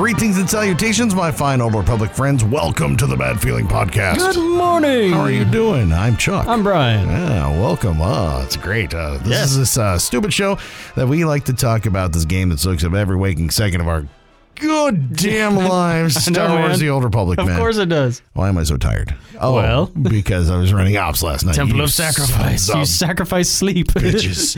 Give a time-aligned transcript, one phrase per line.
[0.00, 2.42] Greetings and salutations, my fine Old Republic friends.
[2.42, 4.16] Welcome to the Bad Feeling Podcast.
[4.16, 5.10] Good morning.
[5.12, 5.92] How are you doing?
[5.92, 6.46] I'm Chuck.
[6.48, 7.06] I'm Brian.
[7.06, 7.98] Yeah, welcome.
[8.00, 8.94] Oh, it's great.
[8.94, 9.50] Uh, this Yes.
[9.50, 10.56] is this uh, stupid show
[10.96, 13.88] that we like to talk about this game that soaks up every waking second of
[13.88, 14.06] our
[14.60, 16.16] good damn lives.
[16.16, 16.78] I know, Star Wars: man.
[16.78, 17.38] The Old Republic.
[17.38, 17.58] Of man.
[17.58, 18.22] course it does.
[18.34, 19.14] Why am I so tired?
[19.40, 19.86] Oh, Well.
[19.86, 21.54] because I was running ops last night.
[21.54, 22.68] Temple You of Sacrifice.
[22.68, 23.88] You sacrifice sleep.
[23.92, 24.54] bitches.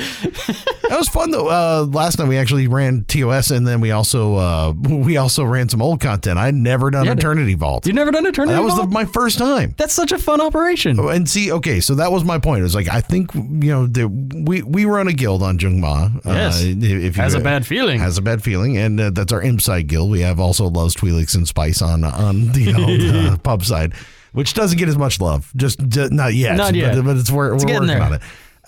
[0.89, 1.48] that was fun though.
[1.48, 5.69] Uh, last night we actually ran TOS, and then we also uh, we also ran
[5.69, 6.39] some old content.
[6.39, 7.87] I'd never done Yeah, Eternity Vault.
[7.87, 8.56] You've never done tournament?
[8.59, 9.75] that was the, my first time.
[9.77, 10.98] That's such a fun operation.
[10.98, 12.61] And see, okay, so that was my point.
[12.61, 15.81] It was like I think you know the, we we run a guild on Jung
[15.81, 16.09] Ma.
[16.25, 16.62] Yes.
[16.62, 18.00] uh, if you Has a bad feeling.
[18.00, 20.11] has a bad feeling, and uh, that's our imp side guild.
[20.11, 23.93] We have also loves Twi'leks and Spice on on the pub side,
[24.33, 25.53] which doesn't get as much love.
[25.55, 26.97] Just, ju- not yet, Not yet.
[26.97, 28.03] But, but it's we're, we're getting working there.
[28.03, 28.23] on it.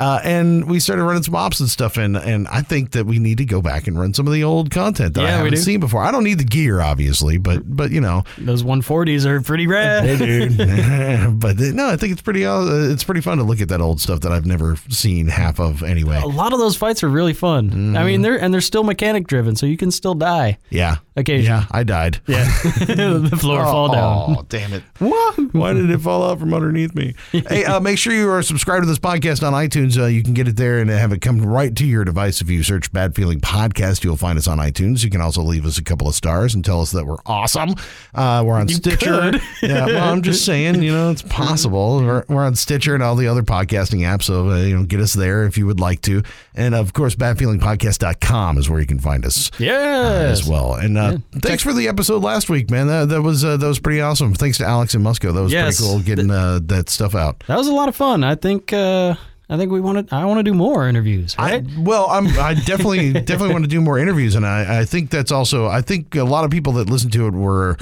[0.05, 3.19] Uh, and we started running some ops and stuff, and and I think that we
[3.19, 5.45] need to go back and run some of the old content that I Yeah, we
[5.47, 6.03] haven't seen before.
[6.03, 10.05] I don't need the gear, obviously, but but you know, Those 140s are pretty rad.
[10.05, 10.59] Hey, dude.
[11.41, 12.45] but uh, no, I think it's pretty.
[12.45, 15.59] Uh, it's pretty fun to look at that old stuff that I've never seen half
[15.59, 16.21] of anyway.
[16.23, 17.71] A lot of those fights are really fun.
[17.71, 17.97] Mm-hmm.
[17.97, 21.61] I mean, they're and they're still mechanic driven, so you can still die Yeah, occasionally.
[21.61, 21.67] yeah.
[21.71, 22.21] I died.
[22.27, 24.37] Yeah, the floor fall down.
[24.37, 24.83] Oh, damn it!
[24.99, 25.55] What?
[25.55, 27.15] Why did it fall out from underneath me?
[27.33, 29.94] hey, uh, make sure you are subscribed to this podcast on iTunes.
[29.99, 32.41] Uh, you can get it there and have it come right to your device.
[32.41, 35.05] If you search "Bad Feeling Podcast," you'll find us on iTunes.
[35.05, 37.75] You can also leave us a couple of stars and tell us that we're awesome.
[38.15, 39.33] Uh, we're on You Stitcher.
[39.63, 41.99] yeah, well, I'm just saying, you know, it's possible.
[41.99, 44.25] We're, we're on Stitcher and all the other podcasting apps.
[44.25, 46.23] So, uh, you know, get us there if you would like to.
[46.55, 50.41] And of course, badfeelingpodcast.com is where you can find us Yes.
[50.41, 50.75] as well.
[50.75, 52.87] And uh, thanks for the episode last week, man.
[52.87, 54.35] That, that was uh, that was pretty awesome.
[54.35, 55.33] Thanks to Alex and Musco.
[55.35, 55.77] That was Yes.
[55.79, 57.43] pretty cool getting uh, that stuff out.
[57.47, 58.25] That was a lot of fun.
[58.25, 58.73] I think.
[58.73, 59.15] Uh,
[59.49, 60.15] I think we want to.
[60.15, 61.35] I want to do more interviews.
[61.39, 65.11] I, well, I'm I definitely definitely want to do more interviews, and I, I think
[65.11, 67.77] that's also I think a lot of people that listen to it were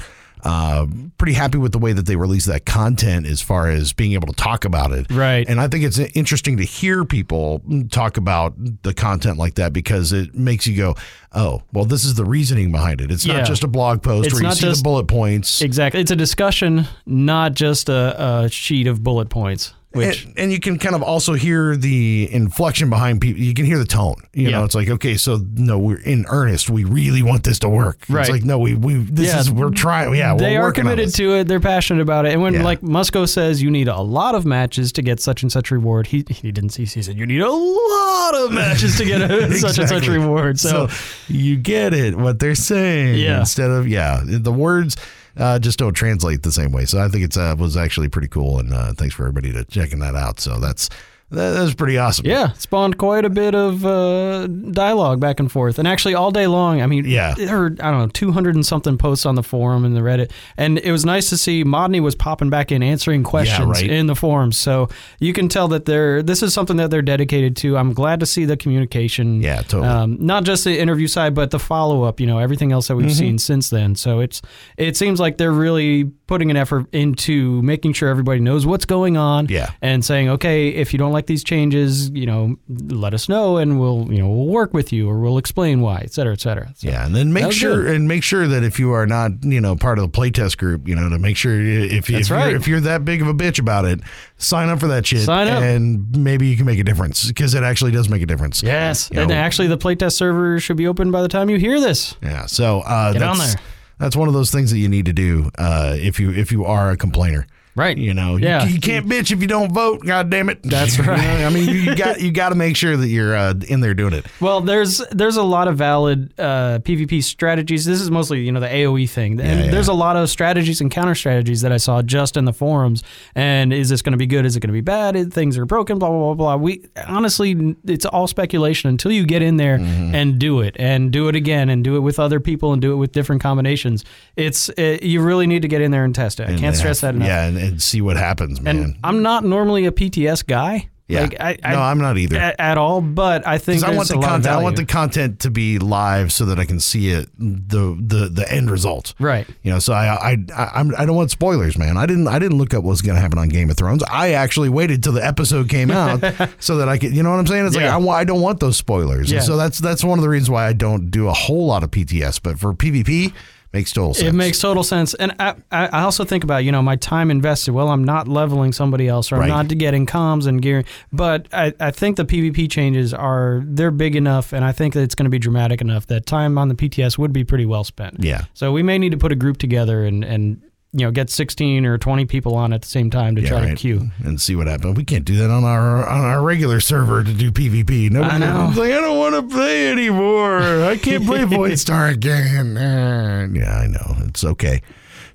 [0.45, 0.85] uh,
[1.17, 4.27] pretty happy with the way that they released that content as far as being able
[4.27, 5.09] to talk about it.
[5.09, 5.47] Right.
[5.47, 8.53] And I think it's interesting to hear people talk about
[8.83, 10.95] the content like that because it makes you go,
[11.31, 13.09] oh, well, this is the reasoning behind it.
[13.09, 13.37] It's Yeah.
[13.37, 15.61] not just a blog post It's where you see the bullet points.
[15.61, 16.01] exactly.
[16.01, 19.73] It's a discussion, not just a, a sheet of bullet points.
[19.93, 23.41] Which and, and you can kind of also hear the inflection behind people.
[23.41, 24.15] You can hear the tone.
[24.33, 24.57] You Yeah.
[24.57, 26.69] know, it's like, okay, so no, we're in earnest.
[26.69, 27.99] We really want this to work.
[28.09, 28.21] Right.
[28.21, 29.39] It's like, no, we we this Yeah.
[29.39, 30.15] is we're trying.
[30.15, 31.47] Yeah, they we're are working on committed to it.
[31.47, 32.33] They're passionate about it.
[32.33, 32.63] And when Yeah.
[32.63, 36.07] like Musco says you need a lot of matches to get such and such reward,
[36.07, 36.85] he he didn't see.
[36.85, 39.27] He said you need a lot of matches to get a,
[39.59, 40.17] such and such Exactly.
[40.17, 40.59] reward.
[40.59, 40.89] So,
[41.27, 43.39] you get it what they're saying Yeah.
[43.41, 44.97] instead of yeah the words
[45.37, 46.85] uh, just don't translate the same way.
[46.85, 49.63] So i think it's uh, was actually pretty cool and uh, thanks for everybody to
[49.65, 50.39] checking that out.
[50.39, 50.89] So that's
[51.33, 55.79] that, was pretty awesome yeah, spawned quite a bit of uh, dialogue back and forth,
[55.79, 56.81] and actually all day long.
[56.81, 57.33] I mean, Yeah.
[57.35, 60.01] there were I don't know two hundred and something posts on the forum and the
[60.01, 63.89] Reddit, and it was nice to see Modny was popping back in answering questions right.
[63.89, 64.57] in the forums.
[64.57, 64.89] So
[65.19, 67.77] you can tell that they're this is something that they're dedicated to.
[67.77, 69.41] I'm glad to see the communication.
[69.41, 69.87] Yeah, totally.
[69.87, 72.19] Um, not just the interview side, but the follow up.
[72.19, 73.13] You know, everything else that we've Mm-hmm.
[73.17, 73.95] seen since then.
[73.95, 74.41] So it's
[74.77, 79.17] it seems like they're really putting an effort into making sure everybody knows what's going
[79.17, 79.47] on.
[79.49, 79.71] Yeah.
[79.81, 83.79] And saying, okay, if you don't like these changes, you know, let us know, and
[83.79, 86.73] we'll you know we'll work with you, or we'll explain why, et cetera, et cetera.
[86.75, 87.95] So, yeah, and then make sure good.
[87.95, 90.87] and make sure that if you are not, you know, part of the playtest group,
[90.87, 93.33] you know, to make sure if, if That's you're if you're that big of a
[93.33, 93.99] bitch about it,
[94.37, 95.21] sign up for that shit.
[95.21, 95.61] Sign up.
[95.61, 98.63] and maybe you can make a difference because it actually does make a difference.
[98.63, 99.09] Yes.
[99.11, 101.79] You and know, actually, the playtest server should be open by the time you hear
[101.79, 102.15] this.
[102.21, 102.45] Yeah.
[102.45, 103.55] So uh, Get that's, on there.
[103.99, 106.65] That's one of those things that you need to do uh, if you if you
[106.65, 107.47] are a complainer.
[107.75, 107.97] Right.
[107.97, 108.65] You know, you- Yeah.
[108.65, 110.05] you, can't bitch if you don't vote.
[110.05, 110.61] God damn it.
[110.63, 111.43] That's You know, right.
[111.43, 114.13] I mean, you got you got to make sure that you're uh, in there doing
[114.13, 114.25] it.
[114.39, 117.85] Well, there's there's a lot of valid uh, PvP strategies.
[117.85, 119.71] This is mostly you know the AOE thing, and yeah.
[119.71, 123.03] there's a lot of strategies and counter strategies that I saw just in the forums.
[123.33, 124.45] And is this going to be good?
[124.45, 125.15] Is it going to be bad?
[125.15, 125.97] It- Things are broken.
[125.99, 126.55] Blah blah blah blah.
[126.57, 130.13] We honestly, it's all speculation until you get in there Mm-hmm.
[130.15, 132.93] and do it, and do it again, and do it with other people, and do
[132.93, 134.05] it with different combinations.
[134.35, 136.47] It's it, you really need to get in there and test it.
[136.49, 137.27] I can't stress have- that enough.
[137.27, 138.77] Yeah, and, and see what happens, man.
[138.77, 141.21] And I'm not normally a PTS guy, Yeah.
[141.21, 142.37] Like, I, I, no, I'm not either.
[142.37, 143.01] at, at all.
[143.01, 144.47] But I think I want the content.
[144.47, 148.29] I want the content to be live so that I can see it the the
[148.29, 149.13] the end result.
[149.19, 149.45] right.
[149.63, 151.97] You know, so I I I, I'm, I don't want spoilers, man.
[151.97, 154.01] I didn't I didn't look up what's going to happen on Game of Thrones.
[154.03, 156.21] I actually waited till the episode came out
[156.59, 157.15] so that I could.
[157.15, 157.67] You know what I'm saying?
[157.67, 159.29] It's like I, I don't want those spoilers.
[159.29, 159.37] Yeah.
[159.37, 161.83] And so that's that's one of the reasons why I don't do a whole lot
[161.83, 162.41] of PTS.
[162.41, 163.33] But for PvP,
[163.73, 164.29] makes total sense.
[164.29, 165.13] It makes total sense.
[165.15, 167.71] And I, I also think about, you know, my time invested.
[167.73, 169.47] Well, I'm not leveling somebody else or I'm Right.
[169.49, 170.83] not getting comms and gear.
[171.11, 175.01] But I, I think the PvP changes are, they're big enough and I think that
[175.01, 177.83] it's going to be dramatic enough that time on the PTS would be pretty well
[177.83, 178.23] spent.
[178.23, 178.45] Yeah.
[178.53, 180.61] So we may need to put a group together and, and
[180.95, 183.69] you know, get 16 or 20 people on at the same time to Yeah, try
[183.69, 184.09] to queue.
[184.23, 184.95] and see what happens.
[184.95, 188.11] We can't do that on our on our regular server to do PvP.
[188.11, 188.71] Nobody, I know.
[188.75, 190.59] Like I don't want to play anymore.
[190.83, 192.77] I can't play Void Star again.
[192.77, 194.15] Uh, yeah, I know.
[194.27, 194.81] It's okay.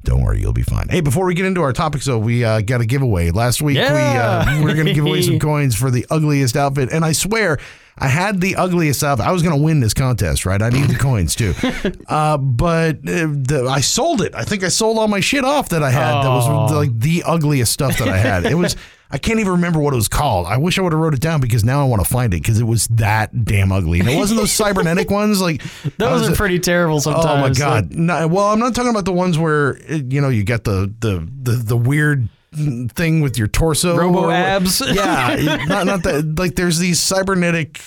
[0.04, 0.88] Don't worry, you'll be fine.
[0.88, 3.30] Hey, before we get into our topics, though, we uh, got a giveaway.
[3.32, 3.92] Last week Yeah.
[3.92, 4.18] we
[4.54, 7.12] uh, we were going to give away some coins for the ugliest outfit, and I
[7.12, 7.58] swear.
[8.00, 9.26] I had the ugliest outfit.
[9.26, 10.60] I was going to win this contest, right?
[10.62, 11.54] I need the coins too,
[12.06, 14.34] uh, but uh, the, I sold it.
[14.34, 16.22] I think I sold all my shit off that I had.
[16.22, 18.46] That was like the ugliest stuff that I had.
[18.46, 18.76] It was.
[19.10, 20.46] I can't even remember what it was called.
[20.46, 22.42] I wish I would have wrote it down because now I want to find it
[22.42, 24.00] because it was that damn ugly.
[24.00, 25.40] And it wasn't those cybernetic ones.
[25.40, 25.62] Like
[25.96, 27.24] Those was- are pretty terrible sometimes.
[27.24, 27.90] Oh my Like, god!
[27.94, 31.26] No, well, I'm not talking about the ones where you know you get the the
[31.42, 34.80] the, the weird thing with your torso, Robo abs.
[34.86, 36.38] Yeah, not not that.
[36.38, 37.80] Like there's these cybernetic,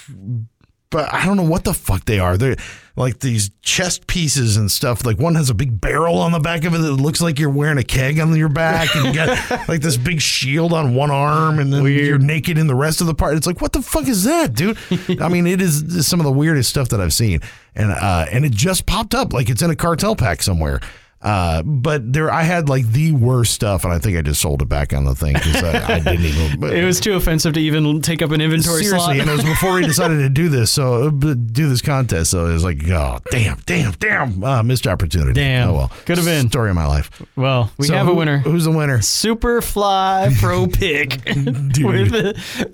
[0.90, 2.38] but I don't know what the fuck they are.
[2.38, 2.56] They're
[2.96, 5.06] like these chest pieces and stuff.
[5.06, 7.50] Like one has a big barrel on the back of it that looks like you're
[7.50, 9.30] wearing a keg on your back, and you got
[9.68, 13.08] like this big shield on one arm, and then you're naked in the rest of
[13.08, 13.36] the part.
[13.36, 14.78] It's like what the fuck is that, dude?
[15.22, 17.40] I mean, it is some of the weirdest stuff that I've seen,
[17.76, 20.80] and uh, and it just popped up like it's in a cartel pack somewhere.
[21.24, 24.62] Uh, but there, I had like the worst stuff, and I think I just sold
[24.62, 26.42] it back on the thing because I, I didn't even.
[26.60, 29.20] But It was too offensive to even take up an inventory seriously, slot.
[29.20, 32.32] and it was before we decided to do this, so uh, do this contest.
[32.32, 35.34] So it was like, oh, damn, damn, damn, uh, missed opportunity.
[35.34, 35.70] Damn.
[35.70, 36.50] oh well, Could have been.
[36.50, 37.10] story of my life.
[37.36, 38.40] well, we So have a who- winner.
[38.40, 39.00] Who's the winner?
[39.00, 41.24] Superfly Pro Pick.
[41.26, 41.86] Dude.
[41.86, 42.14] With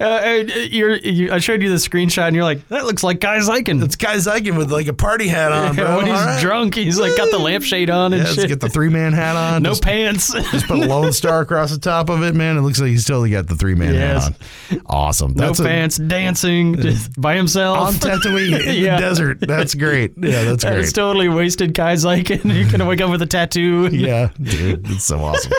[0.02, 0.30] uh, uh,
[0.70, 3.84] you're, you, I showed you the screenshot, and you're like, "That looks like Guy Zykin."
[3.84, 5.98] It's Guy Zykin with like a party hat on, bro.
[5.98, 6.40] when he's right.
[6.42, 8.50] drunk, he's like got the lampshade on and Yeah, shit.
[8.50, 9.64] get the three man hat on.
[9.64, 10.34] no just, pants.
[10.34, 12.58] just put a Lone Star across the top of it, man.
[12.58, 14.28] It looks like he's totally got the three man Yes.
[14.28, 14.38] hat
[14.72, 14.82] on.
[14.86, 15.34] Awesome.
[15.34, 17.78] no That's a- pants, dancing just by himself.
[17.80, 18.96] on Tatooine in Yeah.
[18.96, 19.40] the desert.
[19.42, 20.14] That's great.
[20.18, 20.86] Yeah, that's That great.
[20.86, 22.42] is totally wasted Guy Zykin.
[22.56, 23.90] You're gonna wake up with a tattoo.
[23.92, 25.52] yeah, dude, it's so awesome.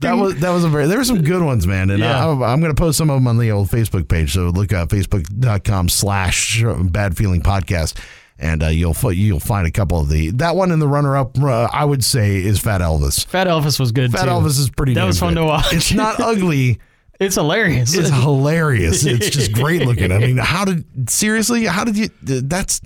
[0.00, 2.26] That was that was a very there were some good ones, man, and Yeah.
[2.26, 4.34] I, I'm going to post some of them on the old Facebook page.
[4.34, 7.96] So look up facebook.com slash bad feeling podcast,
[8.38, 11.38] and uh, you'll you'll find a couple of the that one in the runner up.
[11.38, 13.26] Uh, I would say is Fat Elvis.
[13.26, 14.30] Fat Elvis was good Fat too.
[14.30, 14.94] Elvis is pretty.
[14.94, 15.40] That was fun good.
[15.40, 15.72] to watch.
[15.72, 16.80] It's not ugly.
[17.20, 17.94] It's hilarious.
[17.96, 19.06] It's hilarious.
[19.06, 20.10] It's just great looking.
[20.10, 21.64] I mean, how did seriously?
[21.64, 22.08] How did you?
[22.22, 22.80] That's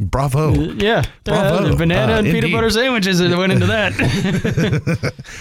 [0.00, 0.52] bravo.
[0.54, 1.72] yeah, Bravo.
[1.72, 3.92] Uh, banana Uh, and peanut butter sandwiches that went into that.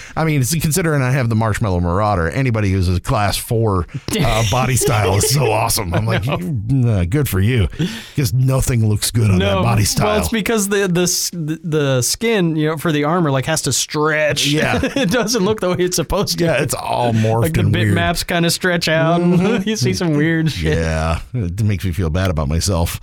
[0.15, 3.85] I mean, considering I have the Marshmallow Marauder, anybody who's a class four
[4.19, 5.93] uh, body style is so awesome.
[5.93, 7.67] I'm like, uh, good for you,
[8.15, 10.07] because nothing looks good on that body style.
[10.07, 13.73] Well, it's because the the the skin, you know, for the armor, like has to
[13.73, 14.47] stretch.
[14.47, 14.79] Yeah.
[14.95, 16.45] it doesn't look the way it's supposed to.
[16.45, 19.65] yeah, it's all morphed like the bitmaps kind of stretch out.
[19.67, 20.77] you see some weird shit.
[20.77, 22.99] Yeah, it makes me feel bad about myself.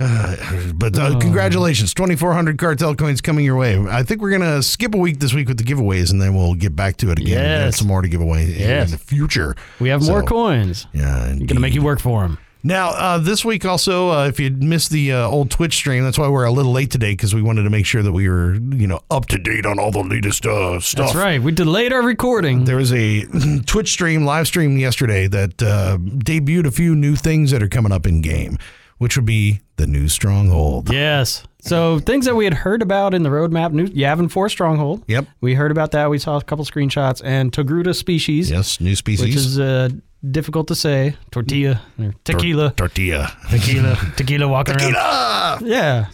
[0.00, 0.36] Uh,
[0.74, 1.18] but uh, Oh.
[1.18, 3.78] congratulations, 2,400 cartel coins coming your way.
[3.90, 6.54] I think we're gonna skip a week this week with the giveaways, and then we'll
[6.54, 7.58] get back to it again.
[7.58, 8.86] We have some more to give away in- Yes.
[8.86, 9.54] in the future.
[9.80, 10.86] We have more coins.
[10.92, 12.38] Yeah, We're gonna make you work for them.
[12.64, 16.18] Now, uh, this week also, uh, if you missed the uh, old Twitch stream, that's
[16.18, 18.54] why we're a little late today because we wanted to make sure that we were,
[18.54, 21.12] you know, up to date on all the latest uh, stuff.
[21.12, 21.40] That's right.
[21.40, 22.64] We delayed our recording.
[22.64, 23.24] There was a
[23.66, 27.92] Twitch stream, live stream yesterday that uh, debuted a few new things that are coming
[27.92, 28.58] up in game,
[28.98, 30.92] which would be the new Stronghold.
[30.92, 31.44] Yes.
[31.60, 35.02] So things that we had heard about in the roadmap, new Yavin Four Stronghold.
[35.08, 35.26] Yep.
[35.40, 36.10] We heard about that.
[36.10, 39.24] We saw a couple screenshots and Togruta species, Yes, new species.
[39.26, 39.88] which is uh,
[40.30, 41.16] difficult to say.
[41.30, 42.72] Tortilla or tequila.
[42.76, 43.32] Tortilla.
[43.50, 43.96] tequila.
[44.16, 44.94] tequila walking around.
[44.96, 45.58] Ah!
[45.62, 46.06] Yeah.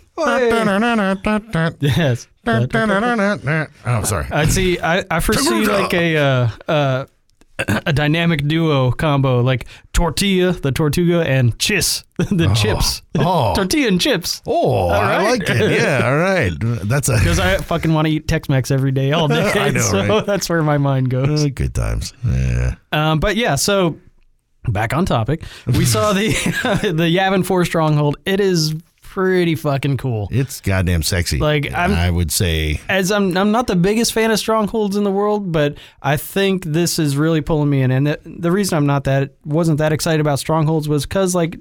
[1.80, 2.28] Yes.
[3.86, 4.26] oh, sorry.
[4.30, 4.78] I see.
[4.78, 5.80] I, I foresee Togruta.
[5.82, 7.06] like a uh, uh,
[7.86, 13.02] a dynamic duo combo, like tortilla, the tortuga, and chis, the chips.
[13.18, 13.54] Oh.
[13.54, 14.40] tortilla and chips.
[14.46, 15.80] Oh, I like it.
[15.80, 16.52] Yeah, all right.
[16.88, 19.50] That's a Because I fucking want to eat Tex-Mex every day, all day.
[19.54, 20.26] I know, so right?
[20.26, 21.44] that's where my mind goes.
[21.44, 22.14] uh, good times.
[22.24, 22.76] Yeah.
[22.90, 23.98] Um, but yeah, so
[24.68, 26.28] back on topic, we saw the
[26.82, 28.16] the Yavin Four stronghold.
[28.24, 28.74] It is
[29.12, 30.26] pretty fucking cool.
[30.30, 31.38] It's goddamn sexy.
[31.38, 35.04] Like, I'm- I would say, As I'm, I'm not the biggest fan of strongholds in
[35.04, 37.90] the world, but I think this is really pulling me in.
[37.90, 41.58] And the, the reason I'm not that wasn't that excited about strongholds was because like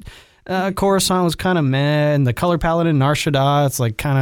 [0.47, 3.97] uh, Coruscant was kind of meh, and the color palette in Nar Shaddaa it's like
[3.97, 4.17] kind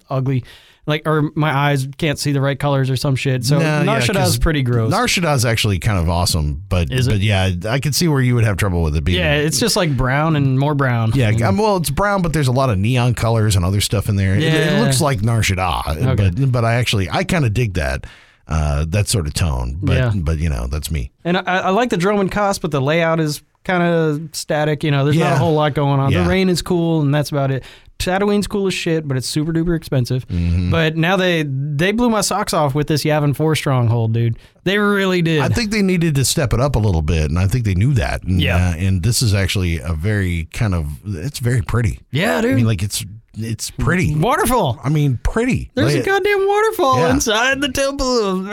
[0.08, 0.44] ugly,
[0.90, 3.44] like or my eyes can't see the right colors or some shit.
[3.46, 4.90] So No, Nar yeah, is pretty gross.
[4.90, 7.10] Nar Shaddaa is actually kind of awesome, but Is it?
[7.12, 9.18] but yeah, I could see where you would have trouble with it being.
[9.18, 11.12] yeah, it's just like brown and more brown.
[11.14, 14.08] Yeah, um, well, it's brown, but there's a lot of neon colors and other stuff
[14.10, 14.34] in there.
[14.36, 16.14] It- It, looks like Nar Shaddaa, Okay.
[16.36, 18.06] but but I actually I kind of dig that
[18.48, 19.78] uh, that sort of tone.
[19.80, 20.12] But Yeah.
[20.14, 21.12] but you know that's me.
[21.24, 24.82] And I, I like the Dromund Kaas, but the layout is kind of static.
[24.84, 25.34] You know, there's not Yeah.
[25.34, 26.12] a whole lot going on.
[26.12, 26.22] Yeah.
[26.24, 27.64] The rain is cool, and that's about it.
[27.98, 30.26] Tatooine's cool as shit, but it's super duper expensive.
[30.28, 30.70] Mm-hmm.
[30.70, 34.38] But now they they blew my socks off with this Yavin Four stronghold, dude.
[34.64, 35.40] They really did.
[35.40, 37.74] I think they needed to step it up a little bit, and I think they
[37.74, 38.22] knew that.
[38.22, 38.70] And, Yeah.
[38.70, 42.00] uh, and this is actually a very kind of it's very pretty.
[42.10, 42.52] yeah, dude.
[42.52, 43.04] I mean, like it's
[43.38, 44.16] it's pretty.
[44.16, 44.80] waterfall.
[44.82, 45.70] I mean, pretty.
[45.74, 47.10] There's Like, a goddamn waterfall Yeah.
[47.10, 48.46] inside the temple.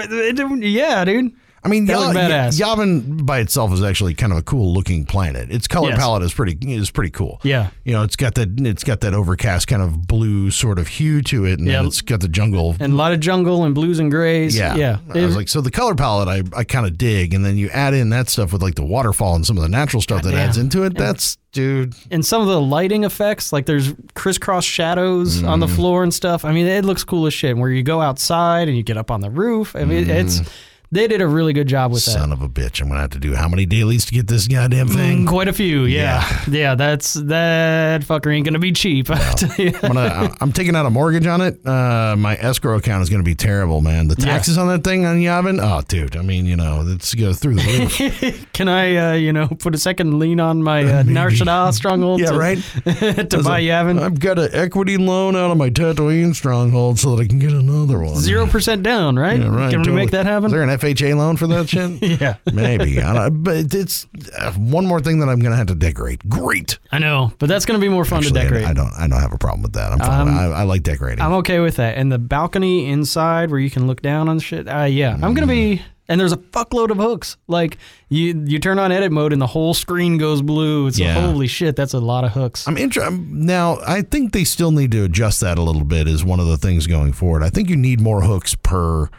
[0.62, 1.32] Yeah, dude.
[1.64, 2.60] I mean, badass.
[2.60, 5.52] Yavin by itself is actually kind of a cool looking planet.
[5.52, 6.00] Its color Yes.
[6.00, 7.40] palette is pretty is pretty cool.
[7.44, 7.70] Yeah.
[7.84, 11.22] you know, it's got that it's got that overcast kind of blue sort of hue
[11.24, 11.78] to it, and Yeah.
[11.78, 12.76] then it's got the jungle.
[12.80, 14.56] And a lot of jungle and blues and grays.
[14.56, 14.98] yeah, yeah.
[15.14, 17.70] I was like, so the color palette I, I kind of dig, and then you
[17.70, 20.34] add in that stuff with like the waterfall and some of the natural stuff that
[20.34, 20.96] adds into it.
[20.96, 21.96] That's dude.
[22.12, 25.76] and some of the lighting effects, like there's crisscross shadows on the mm.
[25.76, 26.46] floor and stuff.
[26.46, 27.58] I mean, it looks cool as shit.
[27.58, 29.76] Where you go outside and you get up on the roof.
[29.76, 30.50] I mean, it's mm.
[30.92, 32.12] They did a really good job with that.
[32.12, 32.82] Son of a bitch!
[32.82, 35.26] I'm gonna have to do how many dailies to get this goddamn thing?
[35.26, 36.44] Mm, Quite a few, yeah.
[36.50, 39.10] yeah, That's that fucker ain't gonna be cheap.
[39.18, 39.24] No.
[39.58, 40.36] I'm, gonna.
[40.42, 41.66] I'm taking out a mortgage on it.
[41.66, 44.08] Uh, my escrow account is gonna be terrible, man.
[44.08, 45.60] The taxes on that thing on Yavin.
[45.62, 46.16] Oh, dude.
[46.16, 48.48] I mean, you know, it's go through the roof.
[48.54, 52.20] Can I, uh, you know, put a second lien on my uh, Nar Shaddaa stronghold?
[52.20, 52.58] Yeah, to, right.
[52.58, 54.00] to buy Yavin.
[54.02, 57.52] I've got an equity loan out of my Tatooine stronghold so that I can get
[57.52, 58.16] another one.
[58.16, 59.40] Zero percent down, right?
[59.40, 59.72] Yeah, right.
[59.72, 60.52] Can we make that happen?
[60.84, 62.02] Is there an FHA loan for that shit?
[62.22, 63.02] yeah, Maybe.
[63.02, 64.08] I don't, but it's
[64.38, 66.28] uh, one more thing that I'm going to have to decorate.
[66.28, 66.80] Great.
[66.92, 68.66] I know, but that's gonna be more fun Actually, to decorate.
[68.66, 68.92] I, don't.
[68.98, 69.92] I don't have a problem with that.
[69.92, 70.28] I'm fine.
[70.28, 71.24] Um, I, I like decorating.
[71.24, 71.98] I'm okay with that.
[71.98, 74.68] And the balcony inside where you can look down on shit.
[74.68, 75.82] Uh, yeah, I'm gonna be.
[76.10, 77.36] And there's a fuckload of hooks.
[77.48, 80.88] Like you, you turn on edit mode and the whole screen goes blue.
[80.88, 81.14] It's Yeah.
[81.14, 81.76] holy shit.
[81.76, 82.66] That's a lot of hooks.
[82.66, 83.80] I'm interested now.
[83.86, 86.08] I think they still need to adjust that a little bit.
[86.08, 87.44] Is one of the things going forward.
[87.44, 89.10] I think you need more hooks per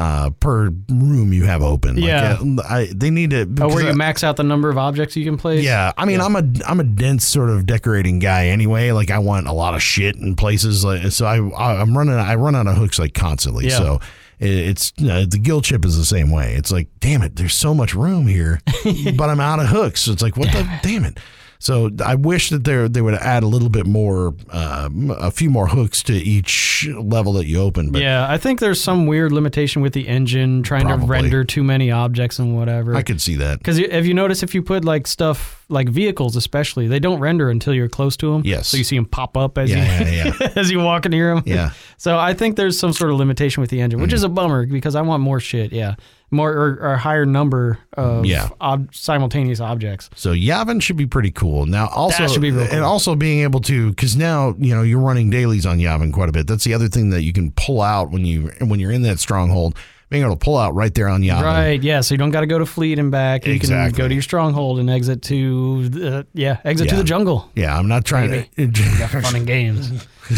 [0.00, 1.96] uh, per room you have open.
[1.96, 2.38] Like, Yeah.
[2.40, 3.42] uh, I, they need to.
[3.60, 5.62] Oh, where you I- max out the number of objects you can place.
[5.62, 8.92] Yeah, I mean, I'm a I'm a dense sort of decorating guy anyway.
[8.92, 10.84] Like I want a lot of shit in places.
[10.84, 13.66] Like so, I I'm running I run out of hooks like constantly.
[13.68, 13.76] Yeah.
[13.76, 14.00] So
[14.38, 16.54] it- it's uh, the guild ship is the same way.
[16.54, 18.60] It's like, damn it, there's so much room here,
[19.16, 20.00] but I'm out of hooks.
[20.00, 21.18] So it's like, what the damn it.
[21.62, 25.50] So I wish that they they would add a little bit more, um, a few
[25.50, 27.92] more hooks to each level that you open.
[27.92, 31.06] But yeah, I think there's some weird limitation with the engine trying Probably.
[31.06, 32.94] to render too many objects and whatever.
[32.94, 33.58] I could see that.
[33.58, 37.50] Because if you notice, if you put like stuff like vehicles, especially, they don't render
[37.50, 38.42] until you're close to them.
[38.42, 38.68] Yes.
[38.68, 40.48] So you see them pop up as Yeah, you yeah, yeah.
[40.56, 41.44] as you walk near them.
[41.46, 41.70] Yeah.
[41.98, 44.64] So I think there's some sort of limitation with the engine, which is a bummer
[44.64, 45.70] because I want more shit.
[45.70, 45.96] Yeah.
[46.32, 48.50] More or, or a higher number of Yeah.
[48.60, 50.10] ob- simultaneous objects.
[50.14, 51.66] So Yavin should be pretty cool.
[51.66, 55.00] Now also should be real and also being able to because now you know you're
[55.00, 56.46] running dailies on Yavin quite a bit.
[56.46, 59.18] That's the other thing that you can pull out when you when you're in that
[59.18, 59.76] stronghold.
[60.10, 61.42] Being able to pull out right there on Yavin.
[61.42, 61.82] Right.
[61.82, 62.00] Yeah.
[62.02, 63.46] So you don't got to go to fleet and back.
[63.46, 63.92] You Exactly.
[63.92, 67.48] can go to your stronghold and exit to the, yeah exit to the jungle.
[67.54, 68.68] Yeah, I'm not trying to.
[69.22, 70.06] Fun and games.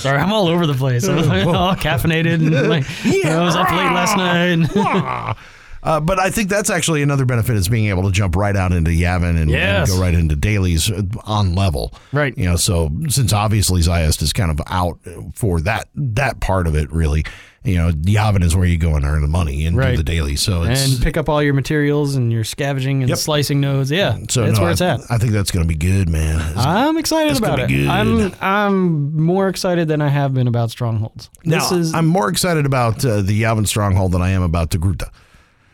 [0.00, 1.06] Sorry, I'm all over the place.
[1.08, 2.84] I'm all caffeinated and like,
[3.24, 5.36] I was up late last night.
[5.82, 8.72] Uh, but I think that's actually another benefit is being able to jump right out
[8.72, 9.88] into Yavin and, Yes.
[9.88, 11.94] and go right into dailies uh, on level.
[12.12, 12.36] Right.
[12.36, 14.98] You know, so since obviously Ziost is kind of out
[15.34, 17.24] for that that part of it, really,
[17.66, 19.90] you know, Yavin is where you go and earn the money and Right.
[19.90, 20.36] do the daily.
[20.36, 23.18] So it's and pick up all your materials and your scavenging and Yep.
[23.18, 23.90] slicing nodes.
[23.90, 25.00] Yeah, so that's no, where it's at.
[25.10, 26.36] I think that's going to be good, man.
[26.36, 27.68] It's- I'm excited about it.
[27.68, 27.88] good.
[27.88, 31.28] I'm I'm more excited than I have been about strongholds.
[31.44, 34.70] now, This is I'm more excited about uh, the Yavin stronghold than I am about
[34.70, 35.08] Togruta.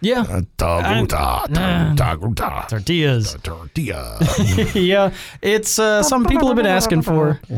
[0.02, 0.42] Yeah Uh,
[2.68, 3.36] tortillas.
[3.42, 4.18] tortilla.
[4.74, 7.40] yeah, it's uh, some people have been asking for,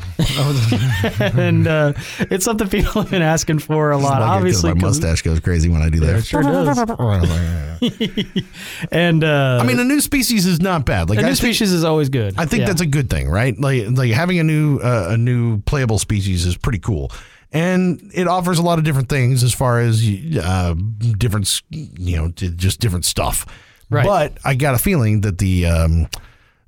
[1.20, 1.92] and uh,
[2.30, 4.20] it's something people have been asking for a lot.
[4.20, 6.24] Like it obviously, my mustache goes crazy when I do It that.
[6.24, 6.78] sure does.
[8.92, 11.08] and uh, I mean, a new species is not bad.
[11.10, 12.34] Like a I new think, species is always good.
[12.38, 12.66] I think Yeah.
[12.66, 13.58] that's a good thing, right?
[13.58, 17.10] Like, like having a new uh, a new playable species is pretty cool,
[17.54, 20.02] and it offers a lot of different things as far as
[20.42, 20.74] uh,
[21.16, 23.46] different, you know, just different stuff.
[23.88, 24.04] Right.
[24.04, 26.08] But I got a feeling that the um,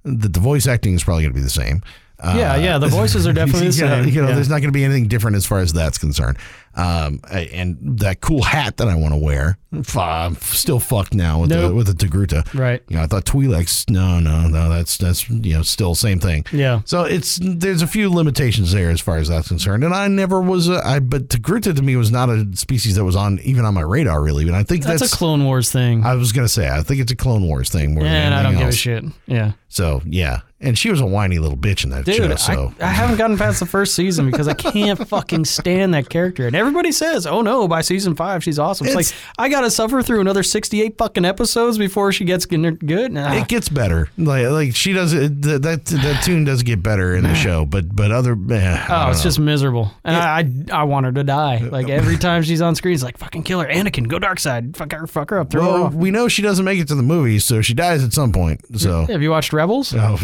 [0.05, 1.83] that the voice acting is probably going to be the same.
[2.23, 2.79] yeah, yeah.
[2.79, 4.35] The voices are definitely the you know, you know yeah.
[4.37, 6.39] there's not going to be anything different as far as that's concerned.
[6.77, 9.57] Um, and that cool hat that I want to wear,
[9.97, 11.75] I'm still fucked now with the Nope.
[11.75, 12.53] with the Togruta.
[12.55, 12.83] Right.
[12.89, 13.89] You know, I thought Twi'leks.
[13.91, 14.69] No, no, no.
[14.69, 16.45] That's that's you know still same thing.
[16.53, 16.83] Yeah.
[16.85, 20.41] So it's there's a few limitations there as far as that's concerned, and I never
[20.41, 23.65] was a, I but Togruta to me was not a species that was on even
[23.65, 26.05] on my radar really, and I think That's, that's, a Clone Wars thing.
[26.05, 28.43] I was gonna say I think it's a Clone Wars thing more than and I
[28.43, 29.05] don't anything give a shit.
[29.27, 29.53] Yeah.
[29.77, 32.37] So yeah, and she was a whiny little bitch in that Dude, show.
[32.37, 36.09] So I, I haven't gotten past the first season because I can't fucking stand that
[36.09, 36.47] character.
[36.47, 38.87] And everybody says, oh no, by season five, she's awesome.
[38.87, 42.47] It's, It's- like, I got to suffer through another 68 fucking episodes before she gets
[42.47, 43.13] good.
[43.13, 43.35] Nah.
[43.35, 44.09] it gets better.
[44.17, 45.43] Like like she does it.
[45.43, 48.33] That that, tune does get better in the show, but but other.
[48.51, 49.23] Eh, Oh, it's know.
[49.25, 50.39] just miserable, and I,
[50.75, 51.59] I I want her to die.
[51.59, 54.75] Like every time she's on screen, it's like fucking kill her, Anakin, go dark side,
[54.77, 55.95] fuck her, fuck her up, throw her Well, off.
[55.95, 58.61] we know she doesn't make it to the movies, so she dies at some point.
[58.81, 59.53] So Have you watched
[59.97, 60.19] Oh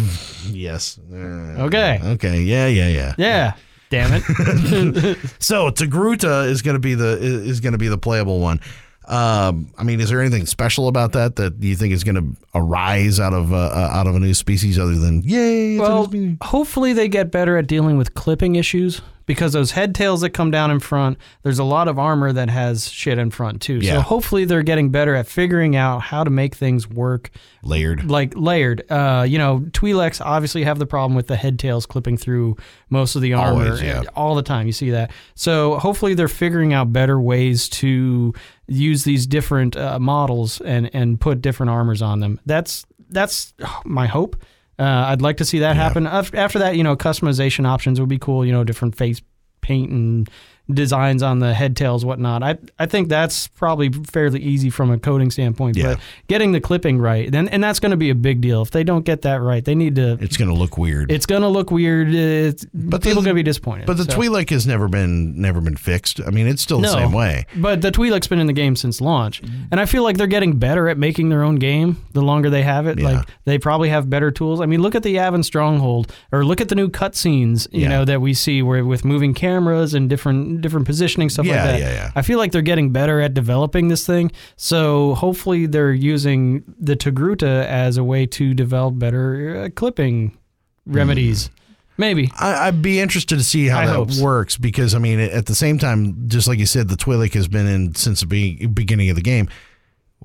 [0.51, 0.99] yes.
[1.13, 1.17] Uh,
[1.65, 2.43] Okay, Okay.
[2.43, 2.67] Yeah.
[2.67, 2.89] Yeah.
[2.89, 3.15] Yeah.
[3.19, 3.53] yeah,
[3.91, 4.23] damn it.
[5.39, 8.61] So Togruta is going to be the is going to be the playable one.
[9.09, 12.37] Um, I mean, is there anything special about that that you think is going to
[12.55, 15.75] arise out of uh, uh, out of a new species other than yay?
[15.77, 19.73] It's a new well, hopefully they get better at dealing with clipping issues because those
[19.73, 23.19] head tails that come down in front, there's a lot of armor that has shit
[23.19, 23.79] in front too.
[23.79, 23.95] Yeah.
[23.95, 27.31] So hopefully they're getting better at figuring out how to make things work
[27.63, 28.11] layered.
[28.11, 28.85] like layered.
[28.91, 32.57] Uh, you know, Twi'leks obviously have the problem with the head tails clipping through
[32.91, 34.03] most of the armor Always, yeah.
[34.15, 34.67] all the time.
[34.67, 35.11] You see that.
[35.35, 38.35] So hopefully they're figuring out better ways to
[38.67, 42.41] use these different uh, models and and put different armors on them.
[42.47, 44.37] That's that's my hope.
[44.79, 46.07] Uh, I'd like to see that happen.
[46.07, 48.45] After that, you know, customization options would be cool.
[48.45, 49.21] You know, different face
[49.61, 50.29] paint and
[50.71, 52.43] designs on the head tails, whatnot.
[52.43, 55.77] I I think that's probably fairly easy from a coding standpoint.
[55.77, 55.95] Yeah.
[55.95, 58.63] But getting the clipping right, then and that's going to be a big deal.
[58.63, 60.19] If they don't get that right, they need to.
[60.21, 61.11] It's going to look weird.
[61.11, 62.15] It's going to look weird.
[62.15, 63.87] It's, But people going to be disappointed.
[63.87, 64.13] but the so.
[64.17, 66.21] Twi'lek has never been never been fixed.
[66.25, 67.47] I mean, it's still the same way.
[67.57, 69.65] But the Twi'lek's been in the game since launch, mm-hmm.
[69.71, 72.63] and I feel like they're getting better at making their own game the longer they
[72.63, 72.99] have it.
[72.99, 73.05] Yeah.
[73.11, 74.61] Like they probably have better tools.
[74.61, 77.89] I mean, look at the Yavin Stronghold, or look at the new cutscenes, you Yeah.
[77.89, 81.65] know, that we see where with moving cameras and different different positioning stuff Yeah, like
[81.65, 81.81] that.
[81.81, 82.11] yeah, yeah.
[82.15, 84.31] I feel like they're getting better at developing this thing.
[84.57, 90.37] So hopefully they're using the Togruta as a way to develop better uh, clipping
[90.87, 91.51] remedies.
[91.99, 92.31] Maybe.
[92.41, 94.25] I, I'd be interested to see how I that hope so.
[94.25, 97.49] works because I mean, at the same time, just like you said, the Twi'lek has
[97.49, 99.49] been in since the be- beginning of the game.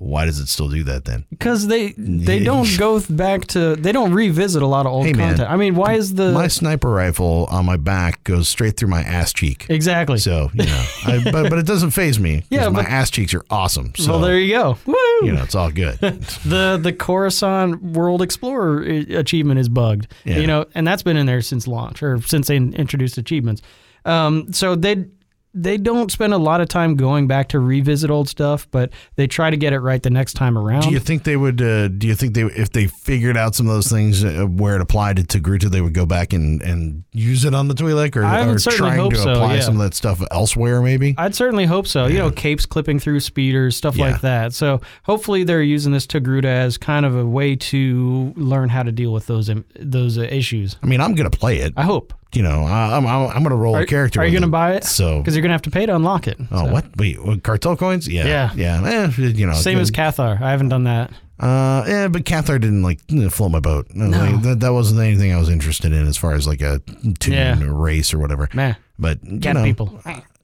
[0.00, 1.24] Why does it still do that then?
[1.28, 5.12] Because they they don't go back to they don't revisit a lot of old Hey,
[5.12, 5.30] man.
[5.30, 5.50] content.
[5.50, 9.00] I mean, why is the my sniper rifle on my back goes straight through my
[9.02, 9.66] ass cheek.
[9.68, 10.18] exactly?
[10.18, 12.44] So you know, I, but but it doesn't phase me.
[12.48, 13.92] Yeah, my ass cheeks are awesome.
[13.96, 14.78] So well, there you go.
[14.86, 14.94] Woo!
[15.22, 15.98] you know, it's all good.
[16.44, 20.06] the the Coruscant World Explorer achievement is bugged.
[20.24, 20.38] Yeah.
[20.38, 23.62] You know, and that's been in there since launch or since they introduced achievements.
[24.04, 25.06] Um, so they
[25.54, 29.26] they don't spend a lot of time going back to revisit old stuff, but they
[29.26, 30.82] try to get it right the next time around.
[30.82, 31.60] do you think they would?
[31.60, 34.74] Uh, do you think they, if they figured out some of those things uh, where
[34.76, 38.14] it applied to Gruta, they would go back and, and use it on the Twi'lek,
[38.16, 39.60] or, I or trying to so, apply yeah.
[39.60, 40.82] some of that stuff elsewhere?
[40.82, 41.14] Maybe.
[41.16, 42.06] I'd certainly hope so.
[42.06, 44.10] You know, capes clipping through speeders, stuff Yeah.
[44.10, 44.52] like that.
[44.52, 48.92] So hopefully they're using this Togruta as kind of a way to learn how to
[48.92, 50.76] deal with those im- those uh, issues.
[50.82, 51.72] I mean, I'm gonna play it.
[51.76, 52.12] I hope.
[52.34, 54.20] You know, I, I'm I'm, I'm gonna roll Are, a character.
[54.20, 54.84] are you going to buy it?
[54.84, 56.36] So Because you're going to have to pay to unlock it.
[56.50, 56.72] Oh, So.
[56.72, 56.84] what?
[56.98, 58.06] Wait, what, cartel coins?
[58.06, 58.26] Yeah.
[58.26, 58.52] Yeah.
[58.54, 59.08] Yeah.
[59.18, 59.54] Eh, you know.
[59.54, 60.40] Same as Cathar.
[60.40, 61.10] I haven't done that.
[61.40, 63.86] Uh, yeah, but Cathar didn't like float my boat.
[63.94, 64.18] No, No.
[64.18, 66.80] like, that, that wasn't anything I was interested in as far as like a
[67.20, 67.60] tune Yeah.
[67.62, 68.48] or race or whatever.
[68.52, 68.74] Meh.
[68.98, 69.98] But you Cat know, people.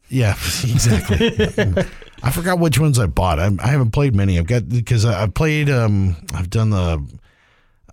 [0.08, 1.36] Yeah, exactly.
[2.22, 3.38] I forgot which ones I bought.
[3.40, 4.38] I, I haven't played many.
[4.38, 5.68] I've got because I- I've played.
[5.68, 7.04] Um, I've done the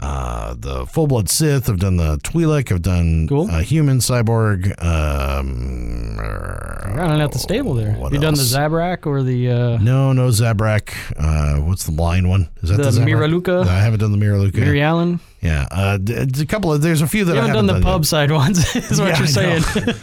[0.02, 1.70] uh the full blood Sith.
[1.70, 2.72] I've done the Twi'lek.
[2.72, 3.50] I've done Cool.
[3.52, 4.74] uh, human cyborg.
[4.84, 7.94] Um, Running out the stable there.
[7.94, 8.54] what you done the else?
[8.54, 10.94] Zabrak or the uh, No, no Zabrak.
[11.18, 12.50] Uh, what's the blind one?
[12.62, 13.02] Is that The the?
[13.02, 13.66] Miraluka?
[13.66, 14.58] I haven't done the Miraluka.
[14.60, 15.20] Mary Allen?
[15.42, 16.82] yeah, uh, a couple of.
[16.82, 19.18] There's a few that You I haven't done the pub side ones, is what Yeah,
[19.18, 19.96] you're I saying.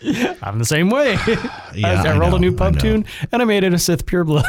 [0.42, 1.18] I'm the same way.
[1.74, 4.06] Yeah, I, I rolled know, a new pub tune and I made it a Sith
[4.06, 4.44] pureblood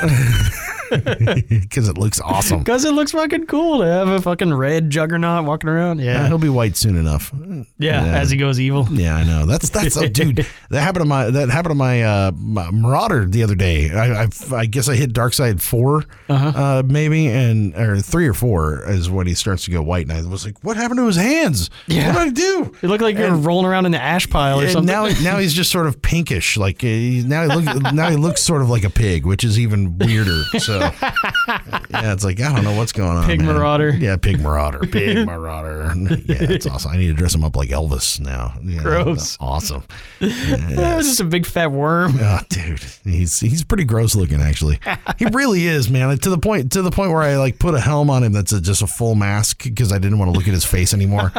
[1.50, 2.60] because it looks awesome.
[2.60, 6.00] because it looks fucking cool to have a fucking red juggernaut walking around.
[6.00, 7.32] Yeah, he'll be white soon enough.
[7.78, 8.06] yeah.
[8.06, 8.18] yeah.
[8.20, 8.88] As he goes evil.
[8.92, 9.46] Yeah, I know.
[9.46, 10.46] That's that's oh, dude.
[10.70, 13.90] That happened to my that happened to my, uh, my Marauder the other day.
[13.92, 16.52] I, I I guess I hit Dark Side 4 Uh-huh.
[16.56, 20.08] uh, maybe, and or three or four is when he starts to go white.
[20.08, 21.70] And I was like, "What happened to his hands?
[21.88, 22.14] Yeah.
[22.14, 24.64] What did I do?" It looked like you're rolling around in the ash pile or
[24.64, 24.88] And something.
[24.94, 26.56] now, now he's just sort of pinkish.
[26.56, 29.60] Like uh, now he looks now he looks sort of like a pig, which is
[29.60, 30.44] even weirder.
[30.60, 33.26] So yeah, it's like I don't know what's going on.
[33.26, 33.56] Pig man.
[33.56, 33.90] Marauder.
[33.90, 34.80] Yeah, pig marauder.
[34.80, 35.94] Pig marauder.
[35.98, 36.92] Yeah, it's awesome.
[36.92, 38.54] I need to dress him up like Elvis now.
[38.64, 39.38] Yeah, Gross.
[39.40, 39.84] Awesome.
[40.22, 42.14] Yeah, just a big fat worm.
[42.20, 44.80] Oh, dude, he's he's pretty gross looking actually.
[45.18, 46.18] He really is, man.
[46.18, 48.52] To the point to the point where I like put a helm on him that's
[48.52, 51.32] a, just a full mask because I didn't want to look at his face anymore.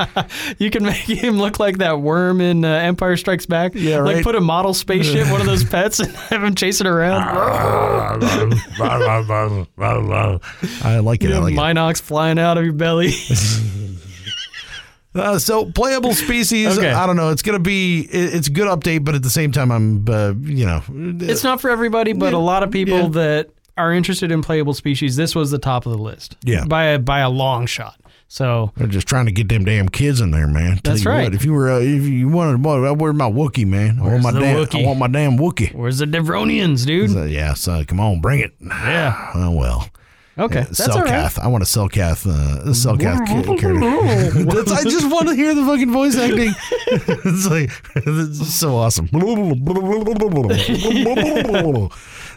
[0.59, 3.73] You can make him look like that worm in uh, Empire Strikes Back.
[3.75, 7.23] Yeah, Like put a model spaceship, one of those pets, and have him chasing around.
[10.85, 11.31] I like it.
[11.31, 11.57] You I like it.
[11.57, 13.13] Mynocks flying out of your belly.
[15.13, 16.79] Uh, so playable species.
[16.79, 16.93] Okay.
[16.93, 17.31] I don't know.
[17.31, 18.03] It's gonna be.
[18.03, 20.09] it- It's a good update, but at the same time, I'm.
[20.09, 20.83] Uh, you know.
[20.89, 23.09] it's not for everybody, but a lot of people Yeah.
[23.09, 26.37] that are interested in playable species, this was the top of the list.
[26.45, 26.65] Yeah.
[26.65, 28.00] By a, by a long shot.
[28.33, 30.79] So They're just trying to get them damn kids in there, man.
[30.79, 31.25] Tell That's you right.
[31.25, 33.99] What, if you were, uh, if you wanted, boy, where's my Wookie, man?
[33.99, 34.57] I Where's want my damn.
[34.57, 34.85] Wookiee?
[34.85, 35.75] I want my damn Wookie.
[35.75, 37.11] where's the Devaronians, dude?
[37.11, 38.55] So, yeah, so come on, bring it.
[38.61, 39.33] Yeah.
[39.35, 39.91] Oh well.
[40.39, 40.61] Okay.
[40.63, 41.11] That's all right.
[41.11, 41.41] Selkath.
[41.41, 42.25] I want a Selkath.
[42.25, 44.45] Uh, a Selkath ca- character.
[44.45, 46.55] That's, I just want to hear the fucking voice acting.
[46.87, 47.73] it's like
[48.07, 49.07] it's so awesome.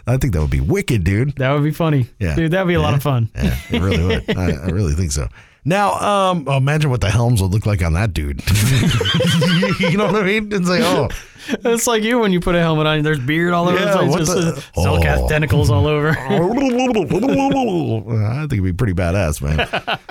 [0.06, 1.36] I think that would be wicked, dude.
[1.36, 2.08] That would be funny.
[2.18, 2.34] Yeah.
[2.34, 3.30] Dude, that'd be a lot of fun.
[3.36, 4.36] Yeah, it really would.
[4.36, 5.28] I, I really think so.
[5.64, 8.42] Now, um, oh, imagine what the helms would look like on that dude.
[9.80, 10.52] you know what I mean?
[10.52, 11.08] It's like, oh,
[11.48, 13.96] It's like you when you put a helmet on, there's beard all over Yeah, the
[13.98, 14.10] place.
[14.10, 15.28] what Just the- uh, Selkath Oh.
[15.28, 16.10] tentacles all over.
[16.18, 16.38] I
[18.40, 19.66] think it'd be pretty badass, man.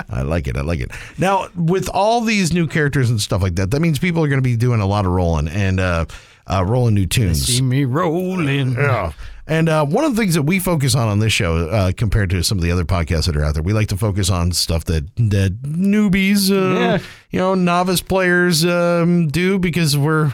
[0.10, 0.58] I like it.
[0.58, 0.92] I like it.
[1.18, 4.40] Now, with all these new characters and stuff like that, that means people are going
[4.40, 6.06] to be doing a lot of rolling and uh,
[6.48, 7.46] uh, rolling new tunes.
[7.46, 8.74] See me rolling.
[8.74, 9.12] Yeah.
[9.46, 12.30] And uh, one of the things that we focus on on this show, uh, compared
[12.30, 14.52] to some of the other podcasts that are out there, we like to focus on
[14.54, 16.98] stuff that that newbies, uh, Yeah.
[17.30, 20.34] you know, novice players um, do because we're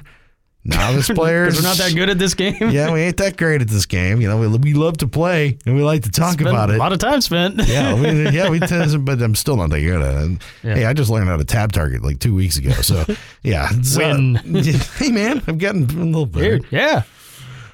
[0.64, 1.56] novice players.
[1.56, 2.56] We're not that good at this game.
[2.70, 4.22] yeah, we ain't that great at this game.
[4.22, 6.76] You know, we, we love to play and we like to talk about it.
[6.76, 7.60] A lot of time spent.
[7.68, 10.38] yeah, we, yeah, we tend to, but I'm still not that good at it.
[10.64, 10.76] Yeah.
[10.76, 12.72] Hey, I just learned how to tab target like two weeks ago.
[12.74, 13.06] So,
[13.42, 13.70] yeah.
[13.72, 14.36] uh, Win.
[14.36, 16.60] hey, man, I've gotten a little better.
[16.60, 17.02] Dude, yeah.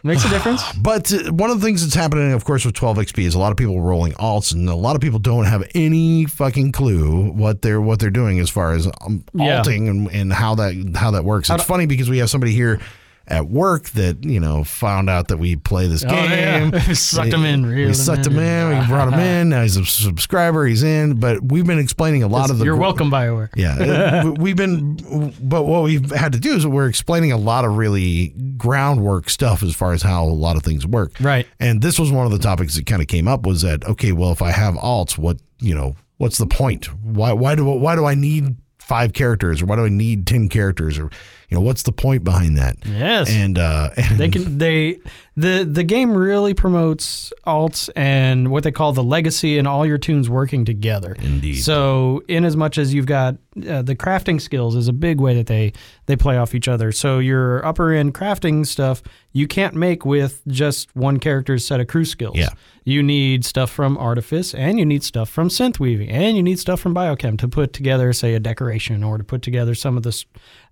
[0.05, 0.61] Makes a difference.
[0.77, 3.39] But uh, one of the things that's happening, of course, with 12 XP is a
[3.39, 7.31] lot of people rolling alts, and a lot of people don't have any fucking clue
[7.31, 9.57] what they're what they're doing as far as um, Yeah.
[9.57, 11.49] alting and, and how that how that works.
[11.49, 12.79] It's funny because we have somebody here
[13.27, 16.71] at work that you know found out that we play this Oh, game.
[16.73, 16.93] yeah.
[16.93, 18.79] Sucked him in, We sucked him him in.
[18.79, 19.49] We brought him in.
[19.49, 20.65] Now he's a subscriber.
[20.65, 21.19] He's in.
[21.19, 22.65] But we've been explaining a lot of the.
[22.65, 23.49] You're welcome, Bioware.
[23.55, 27.77] Yeah, we've been, but what we've had to do is we're explaining a lot of
[27.77, 31.13] really groundwork stuff as far as how a lot of things work.
[31.19, 31.47] Right.
[31.59, 34.11] And this was one of the topics that kind of came up was that okay,
[34.11, 36.85] well, if I have alts, what you know, what's the point?
[37.03, 40.47] Why why do why do I need five characters or why do I need ten
[40.49, 41.09] characters or
[41.49, 42.77] you know what's the point behind that?
[42.85, 43.29] Yes.
[43.29, 44.99] And uh, and They can they
[45.37, 49.97] the the game really promotes alts and what they call the legacy and all your
[49.97, 51.15] tunes working together.
[51.19, 51.55] Indeed.
[51.55, 53.35] So in as much as you've got
[53.67, 55.73] uh, the crafting skills is a big way that they
[56.05, 56.91] they play off each other.
[56.91, 59.03] So your upper end crafting stuff
[59.33, 62.37] you can't make with just one character's set of crew skills.
[62.37, 62.49] Yeah.
[62.85, 66.59] You need stuff from artifice and you need stuff from synth weaving and you need
[66.59, 70.03] stuff from biochem to put together say a decoration or to put together some of
[70.03, 70.25] this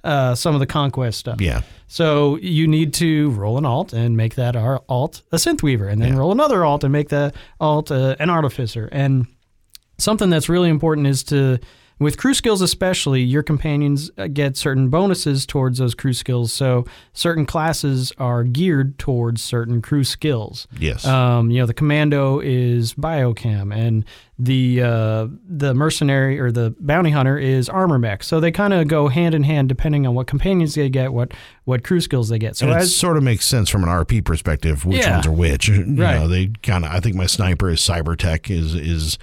[0.04, 1.40] uh, some of the conquest stuff.
[1.42, 5.64] yeah, So you need to roll an alt and make that ar- alt a synth
[5.64, 8.90] weaver, and then roll another alt and make that alt uh, an artificer.
[8.92, 9.28] And
[9.98, 11.60] something that's really important is to,
[12.04, 16.54] with crew skills especially, your companions uh, get certain bonuses towards those crew skills.
[16.54, 20.68] So certain classes are geared towards certain crew skills.
[20.78, 24.06] yes, Um, you know, the commando is biochem, and
[24.38, 28.24] the uh, the mercenary or the bounty hunter is armor mech.
[28.24, 31.32] So they kind of go hand in hand depending on what companions they get, what
[31.66, 32.56] what crew skills they get.
[32.58, 35.14] So and it as sort of makes sense from an RP perspective, which Yeah.
[35.14, 35.70] ones are which.
[35.70, 36.16] You Right.
[36.20, 36.92] know, they kind of.
[36.92, 39.18] I think my sniper is cybertech is is.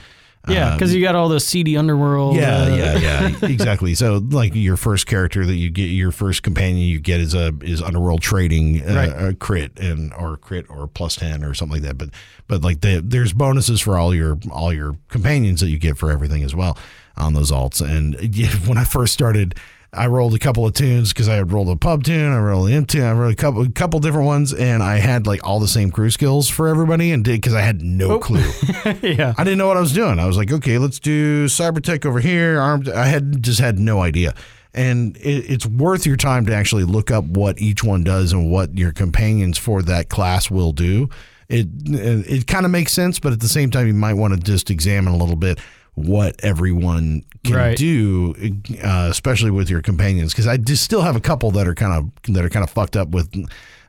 [0.48, 2.36] Yeah, because you got all the seedy underworld.
[2.36, 3.94] Yeah, uh, yeah, yeah, exactly.
[3.94, 7.52] So, like your first character that you get, your first companion you get is a
[7.62, 9.28] is underworld trading, uh, Right.
[9.30, 11.98] a crit and or crit or plus ten or something like that.
[11.98, 12.10] But
[12.46, 16.10] but like the, there's bonuses for all your all your companions that you get for
[16.10, 16.78] everything as well
[17.16, 17.80] on those alts.
[17.86, 19.54] And yeah, when I first started.
[19.92, 22.68] I rolled a couple of tunes because I had rolled a pub tune, I rolled
[22.68, 25.44] an M tune, I rolled a couple, a couple different ones, and I had like
[25.44, 28.18] all the same crew skills for everybody, and did because I had no oh.
[28.20, 28.48] clue.
[29.02, 29.34] yeah.
[29.36, 30.20] I didn't know what I was doing.
[30.20, 32.60] I was like, okay, let's do cybertech over here.
[32.60, 32.88] Armed.
[32.88, 34.34] I had just had no idea.
[34.72, 38.48] And it, it's worth your time to actually look up what each one does and
[38.48, 41.08] what your companions for that class will do.
[41.48, 44.38] It it kind of makes sense, but at the same time, you might want to
[44.38, 45.58] just examine a little bit
[45.94, 47.76] what everyone can Right.
[47.76, 48.34] do,
[48.82, 50.32] uh, especially with your companions.
[50.32, 51.92] Because I just still have a couple that are kind
[52.26, 53.28] of that are kind of fucked up with.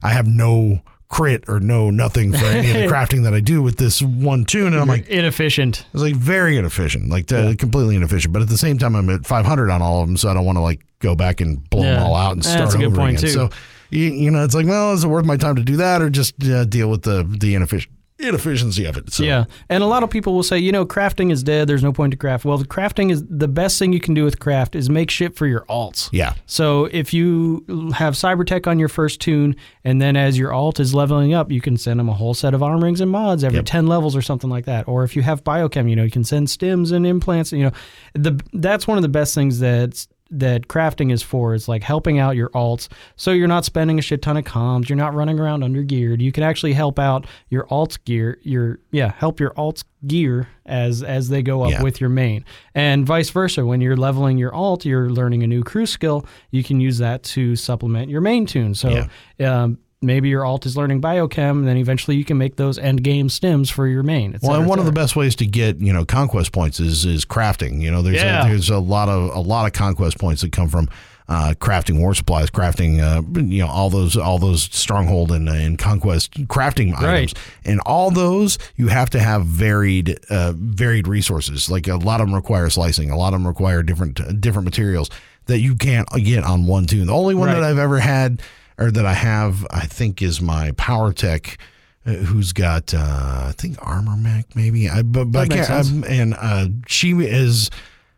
[0.03, 3.61] I have no crit or no nothing for any of the crafting that I do
[3.61, 4.67] with this one tune.
[4.67, 5.85] And I'm like, Inefficient.
[5.93, 8.31] it's like very inefficient, like uh, completely inefficient.
[8.33, 10.45] But at the same time, I'm at 500 on all of them, so I don't
[10.45, 12.87] want to like go back and blow them all out and That's start a good
[12.87, 13.27] over point, again.
[13.29, 13.33] too.
[13.33, 13.49] So
[13.89, 16.09] you, you know, it's like, well, is it worth my time to do that, or
[16.09, 17.93] just uh, deal with the the inefficient
[18.27, 19.11] inefficiency of it?
[19.13, 21.67] So, Yeah, and a lot of people will say, you know, crafting is dead.
[21.67, 22.45] There's no point to craft.
[22.45, 25.35] Well, the crafting is the best thing you can do with craft is make shit
[25.35, 26.09] for your alts.
[26.11, 30.79] yeah, So if you have Cybertech on your first tune, and then as your alt
[30.79, 33.43] is leveling up, you can send them a whole set of arm rings and mods
[33.43, 33.65] every Yep.
[33.65, 34.87] ten levels or something like that.
[34.87, 37.51] Or if you have biochem, you know, you can send stims and implants.
[37.51, 37.71] You know,
[38.13, 42.17] the that's one of the best things that's that crafting is for is like helping
[42.17, 42.87] out your alts.
[43.17, 44.87] So you're not spending a shit ton of comms.
[44.89, 48.79] You're not running around under geared you can actually help out your alt gear your
[48.91, 51.83] yeah help your alts gear as as they go up Yeah.
[51.83, 52.45] with your main.
[52.73, 56.63] And vice versa when you're leveling your alt you're learning a new crew skill you
[56.63, 58.73] can use that to supplement your main tune.
[58.73, 59.05] So
[59.41, 63.03] um, maybe your alt is learning biochem and then eventually you can make those end
[63.03, 65.93] game stims for your main Well, and one of the best ways to get you
[65.93, 67.81] know conquest points is is crafting.
[67.81, 68.45] You know, there's Yeah.
[68.45, 70.89] a, there's a lot of a lot of conquest points that come from
[71.29, 75.77] uh, crafting war supplies, crafting uh, you know all those all those stronghold and, and
[75.77, 77.33] conquest crafting items,
[77.63, 81.69] and all those you have to have varied uh, varied resources.
[81.69, 85.09] Like a lot of them require slicing, a lot of them require different different materials
[85.45, 87.07] that you can't get on one tune.
[87.07, 87.55] The only one Right.
[87.55, 88.41] that I've ever had
[88.77, 91.57] or that I have, I think, is my Power Tech
[92.05, 94.89] uh, who's got uh, I think Armor Mech maybe.
[94.89, 97.69] I but, but I and uh, she is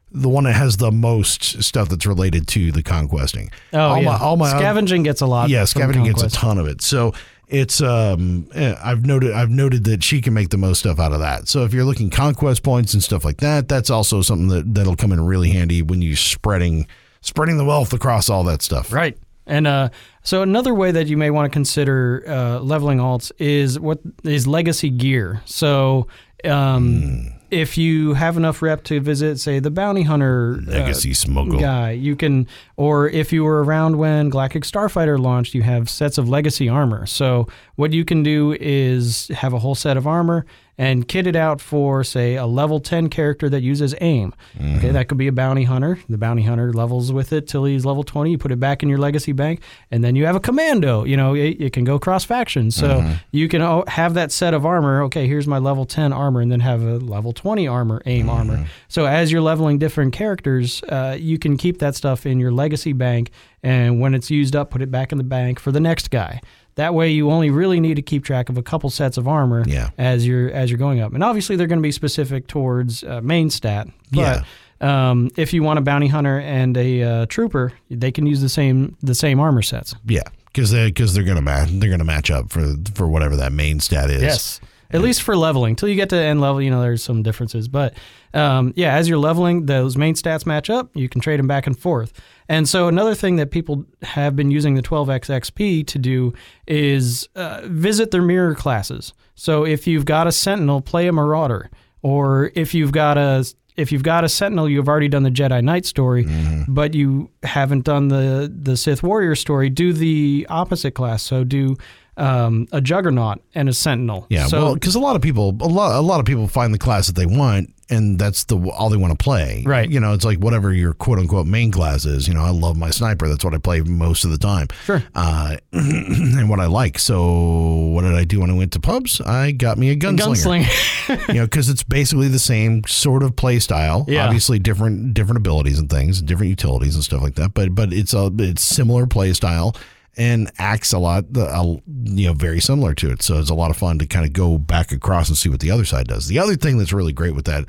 [0.09, 3.51] the one that has the most stuff that's related to the conquesting.
[3.73, 6.57] oh all yeah my all my scavenging gets a lot yeah, scavenging gets a ton
[6.57, 6.81] of it.
[6.81, 7.13] So
[7.49, 11.11] it's um eh, I've noted I've noted that she can make the most stuff out
[11.11, 11.49] of that.
[11.49, 14.95] So if you're looking conquest points and stuff like that, that's also something that that'll
[14.95, 16.87] come in really handy when you're spreading
[17.19, 18.93] spreading the wealth across all that stuff.
[18.93, 19.17] Right.
[19.45, 19.89] And uh,
[20.23, 24.47] so another way that you may want to consider uh, leveling alts is what is
[24.47, 25.41] legacy gear.
[25.45, 26.07] So
[26.45, 31.59] um, if you have enough rep to visit, say, the bounty hunter uh, Legacy smuggle.
[31.59, 36.17] guy, you can, or if you were around when Galactic Starfighter launched, you have sets
[36.17, 37.05] of legacy armor.
[37.05, 40.45] So what you can do is have a whole set of armor
[40.77, 44.33] and kit it out for, say, a level 10 character that uses aim.
[44.55, 44.93] Okay, mm-hmm.
[44.93, 45.99] that could be a bounty hunter.
[46.09, 48.31] The bounty hunter levels with it till he's level 20.
[48.31, 51.03] You put it back in your legacy bank, and then you have a commando.
[51.03, 52.75] You know, it, it can go cross factions.
[52.75, 53.13] So mm-hmm.
[53.31, 55.03] you can have that set of armor.
[55.03, 58.29] Okay, here's my level 10 armor, and then have a level 20 armor, aim mm-hmm.
[58.35, 58.65] armor.
[58.87, 62.93] So as you're leveling different characters, uh, you can keep that stuff in your legacy
[62.93, 63.29] bank,
[63.61, 66.41] and when it's used up, put it back in the bank for the next guy.
[66.75, 69.63] That way, you only really need to keep track of a couple sets of armor
[69.67, 69.89] Yeah.
[69.97, 71.13] as you're as you're going up.
[71.13, 73.87] And obviously, they're going to be specific towards uh, main stat.
[74.11, 74.43] But
[74.81, 75.09] Yeah.
[75.11, 78.49] um, if you want a bounty hunter and a uh, trooper, they can use the
[78.49, 79.93] same the same armor sets.
[80.05, 83.51] Yeah, because they because they're gonna match they're gonna match up for for whatever that
[83.51, 84.21] main stat is.
[84.23, 84.59] Yes.
[84.91, 85.75] At least for leveling.
[85.75, 87.67] Till you get to end level, you know, there's some differences.
[87.67, 87.95] But
[88.35, 90.89] um, yeah, as you're leveling, those main stats match up.
[90.93, 92.13] You can trade them back and forth.
[92.49, 96.33] And so another thing that people have been using the 12x XP to do
[96.67, 99.13] is uh, visit their mirror classes.
[99.35, 101.69] So if you've got a Sentinel, play a Marauder.
[102.01, 105.63] Or if you've got a if you've got a Sentinel, you've already done the Jedi
[105.63, 106.27] Knight story,
[106.67, 109.69] but you haven't done the the Sith Warrior story.
[109.69, 111.23] Do the opposite class.
[111.23, 111.77] So do
[112.17, 114.27] um, a Juggernaut and a Sentinel.
[114.29, 116.73] Yeah, So well, because a lot of people, a lot, a lot of people find
[116.73, 119.63] the class that they want, and that's the all they want to play.
[119.65, 119.89] Right.
[119.89, 122.27] You know, it's like whatever your quote unquote main class is.
[122.27, 123.27] You know, I love my sniper.
[123.27, 124.67] That's what I play most of the time.
[124.85, 125.03] Sure.
[125.15, 126.99] Uh, and what I like.
[126.99, 129.21] So, what did I do when I went to pubs?
[129.21, 130.63] I got me a gunslinger.
[130.63, 131.27] gunslinger.
[131.29, 134.05] you know, because it's basically the same sort of play style.
[134.07, 134.25] Yeah.
[134.25, 137.53] Obviously, different different abilities and things, different utilities and stuff like that.
[137.53, 139.75] But but it's a it's similar play style
[140.15, 143.21] and acts a lot, uh, you know, very similar to it.
[143.21, 145.59] So it's a lot of fun to kind of go back across and see what
[145.59, 146.27] the other side does.
[146.27, 147.65] The other thing that's really great with that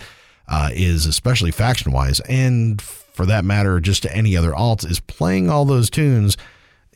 [0.48, 5.00] uh, is, especially faction wise, and for that matter, just to any other alt, is
[5.00, 6.36] playing all those tunes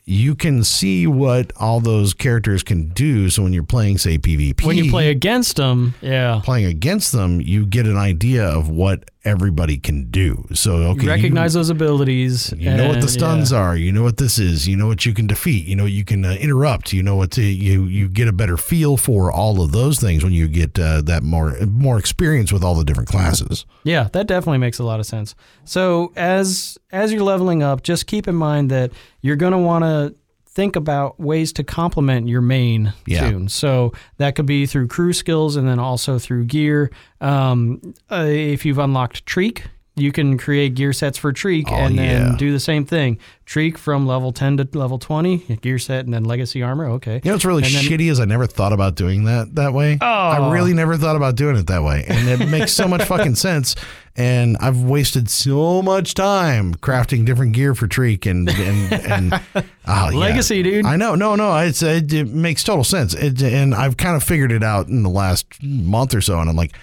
[0.09, 3.29] you can see what all those characters can do.
[3.29, 7.39] So when you're playing, say, PvP, when you play against them, yeah, playing against them,
[7.39, 10.47] you get an idea of what everybody can do.
[10.53, 12.51] So okay, you recognize those abilities.
[12.53, 13.59] You, you know what the stuns yeah.
[13.59, 13.75] are.
[13.75, 14.67] You know what this is.
[14.67, 15.65] You know what you can defeat.
[15.65, 16.93] You know you can uh, interrupt.
[16.93, 20.23] You know what to you you get a better feel for all of those things
[20.23, 23.65] when you get uh, that more more experience with all the different classes.
[23.83, 25.35] Yeah, that definitely makes a lot of sense.
[25.65, 29.83] So as as you're leveling up, just keep in mind that you're going to want
[29.83, 30.15] to
[30.51, 33.29] think about ways to complement your main Yeah.
[33.29, 33.49] tune.
[33.49, 36.91] So that could be through crew skills and then also through gear.
[37.21, 37.79] Um,
[38.11, 39.61] uh, if you've unlocked Treek,
[39.95, 42.37] you can create gear sets for Treek Oh, and then yeah.
[42.37, 43.17] do the same thing.
[43.45, 46.85] Treek from level 10 to level 20, gear set and then legacy armor.
[46.91, 47.15] Okay.
[47.15, 49.73] You know what's really And then- shitty is I never thought about doing that that
[49.73, 49.97] way.
[49.99, 50.05] Oh.
[50.05, 53.35] I really never thought about doing it that way, and it makes so much fucking
[53.47, 53.75] sense.
[54.15, 60.09] And I've wasted so much time crafting different gear for Treek and and and oh,
[60.11, 60.17] yeah.
[60.17, 60.85] Legacy, dude.
[60.85, 64.23] I know, no, no, it's it, it makes total sense, it, and I've kind of
[64.23, 66.73] figured it out in the last month or so, and I'm like.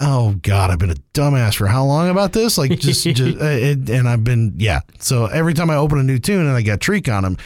[0.00, 2.58] Oh God, I've been a dumbass for how long about this?
[2.58, 4.80] Like just, just uh, it, and I've been yeah.
[4.98, 7.36] So every time I open a new tune and I got Treek on them,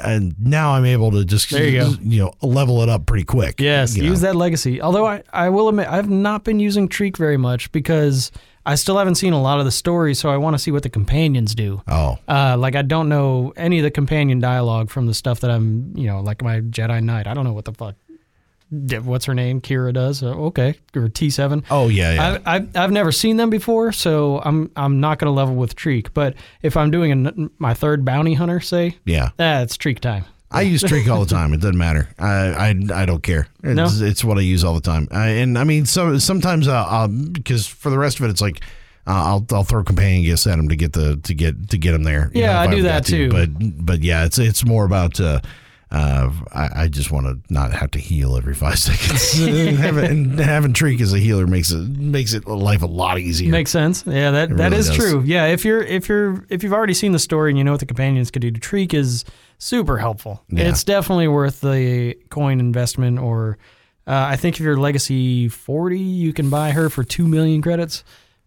[0.00, 1.94] and now I'm able to just There you go.
[2.02, 3.60] you know level it up pretty quick.
[3.60, 4.28] Yes, use know.
[4.28, 4.80] that legacy.
[4.80, 8.30] Although I, I will admit, I've not been using Treek very much because
[8.66, 10.82] I still haven't seen a lot of the stories, so I want to see what
[10.82, 11.82] the companions do.
[11.86, 15.50] Oh, Uh, like I don't know any of the companion dialogue from the stuff that
[15.50, 17.26] I'm, you know, like my Jedi Knight.
[17.26, 17.94] I don't know what the fuck.
[18.70, 19.60] What's her name?
[19.60, 20.22] Kira does.
[20.22, 21.64] Uh, okay, or T seven.
[21.70, 22.28] oh yeah, yeah.
[22.28, 25.76] I've, I've, I've never seen them before, so I'm I'm not going to level with
[25.76, 26.08] Treek.
[26.12, 29.30] But if I'm doing a, my third bounty hunter, say, yeah.
[29.38, 30.24] ah, it's Treek time.
[30.50, 31.52] I use Treek all the time.
[31.52, 32.08] It doesn't matter.
[32.18, 33.46] I I, I don't care.
[33.62, 35.06] It's, it's what I use all the time.
[35.12, 38.40] I, and I mean, so sometimes I'll, I'll because for the rest of it, it's
[38.40, 38.60] like.
[39.08, 41.94] Uh, I'll I'll throw companion gifts at him to get the to get to get
[41.94, 42.28] him there.
[42.34, 43.10] Yeah, know, I do that got to.
[43.10, 43.30] too.
[43.30, 45.20] But but yeah, it's it's more about.
[45.20, 45.40] Uh,
[45.90, 49.34] uh, I, I just want to not have to heal every five seconds.
[49.78, 53.50] having, and having Treek as a healer makes it makes it life a lot easier.
[53.50, 54.04] Makes sense.
[54.06, 54.96] Yeah, that that really is does.
[54.96, 55.22] true.
[55.24, 57.80] Yeah, if you're if you're if you've already seen the story and you know what
[57.80, 59.24] the companions could do, to Treek is
[59.58, 60.42] super helpful.
[60.48, 60.68] Yeah.
[60.68, 63.20] It's definitely worth the coin investment.
[63.20, 63.56] Or
[64.08, 68.02] uh, I think if you're legacy forty, you can buy her for two million credits.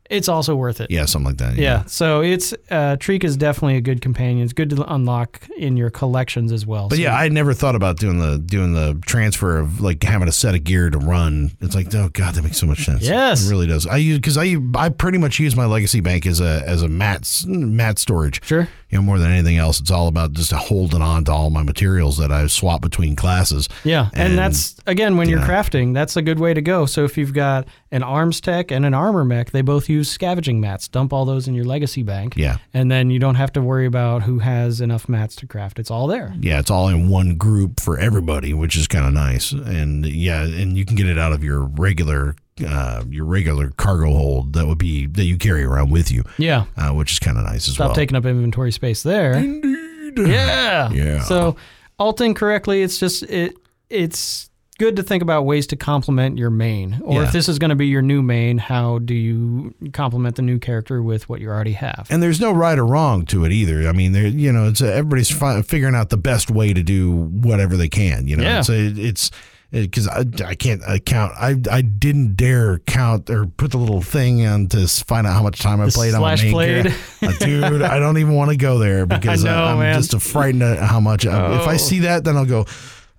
[0.09, 0.89] It's also worth it.
[0.89, 1.55] yeah, something like that.
[1.55, 4.43] Yeah, so it's uh, Treek is definitely a good companion.
[4.43, 6.89] It's good to unlock in your collections as well.
[6.89, 10.27] But So- yeah, I never thought about doing the doing the transfer of like having
[10.27, 11.51] a set of gear to run.
[11.61, 13.03] It's like, oh god, that makes so much sense.
[13.03, 13.45] Yes.
[13.45, 13.85] it really does.
[13.85, 16.87] I use because I I pretty much use my legacy bank as a as a
[16.89, 18.43] mat mat storage.
[18.43, 18.67] sure.
[18.89, 21.61] You know, more than anything else, it's all about just holding on to all my
[21.61, 23.69] materials that I swap between classes.
[23.83, 25.45] Yeah, and, And, that's again when you're know.
[25.45, 26.85] crafting, that's a good way to go.
[26.85, 30.59] So if you've got an arms tech and an armor mech, they both use scavenging
[30.59, 30.87] mats.
[30.87, 32.35] Dump all those in your legacy bank.
[32.35, 32.57] Yeah.
[32.73, 35.79] And then you don't have to worry about who has enough mats to craft.
[35.79, 36.33] It's all there.
[36.39, 39.51] Yeah, it's all in one group for everybody, which is kind of nice.
[39.51, 44.07] And yeah, and you can get it out of your regular uh, your regular cargo
[44.13, 46.65] hold that would be that you carry around with you, Yeah.
[46.77, 47.95] uh, which is kind of nice as Stop well.
[47.95, 49.33] taking up inventory space there.
[49.33, 50.27] Indeed.
[50.27, 50.89] Yeah.
[50.91, 51.23] Yeah.
[51.23, 51.55] So
[51.97, 53.55] alting correctly, it's just it
[53.89, 57.01] it's good to think about ways to complement your main.
[57.03, 57.27] Or Yeah.
[57.27, 60.57] if this is going to be your new main, how do you complement the new
[60.57, 62.07] character with what you already have?
[62.09, 63.89] And there's no right or wrong to it either.
[63.89, 67.11] I mean, there, you know, it's everybody's fi- figuring out the best way to do
[67.11, 68.25] whatever they can.
[68.27, 68.59] You know, Yeah.
[68.59, 69.31] it's it's
[69.71, 71.33] Uh, because I, I can't I count.
[71.39, 75.43] I I didn't dare count or put the little thing on to find out how
[75.43, 76.87] much time I The played on my slash main played.
[77.21, 77.81] Uh, dude.
[77.83, 80.01] I don't even want to go there because I, am man.
[80.01, 81.25] just frightened at how much.
[81.27, 81.77] I, if I Oh.
[81.77, 82.65] see that, then I'll go.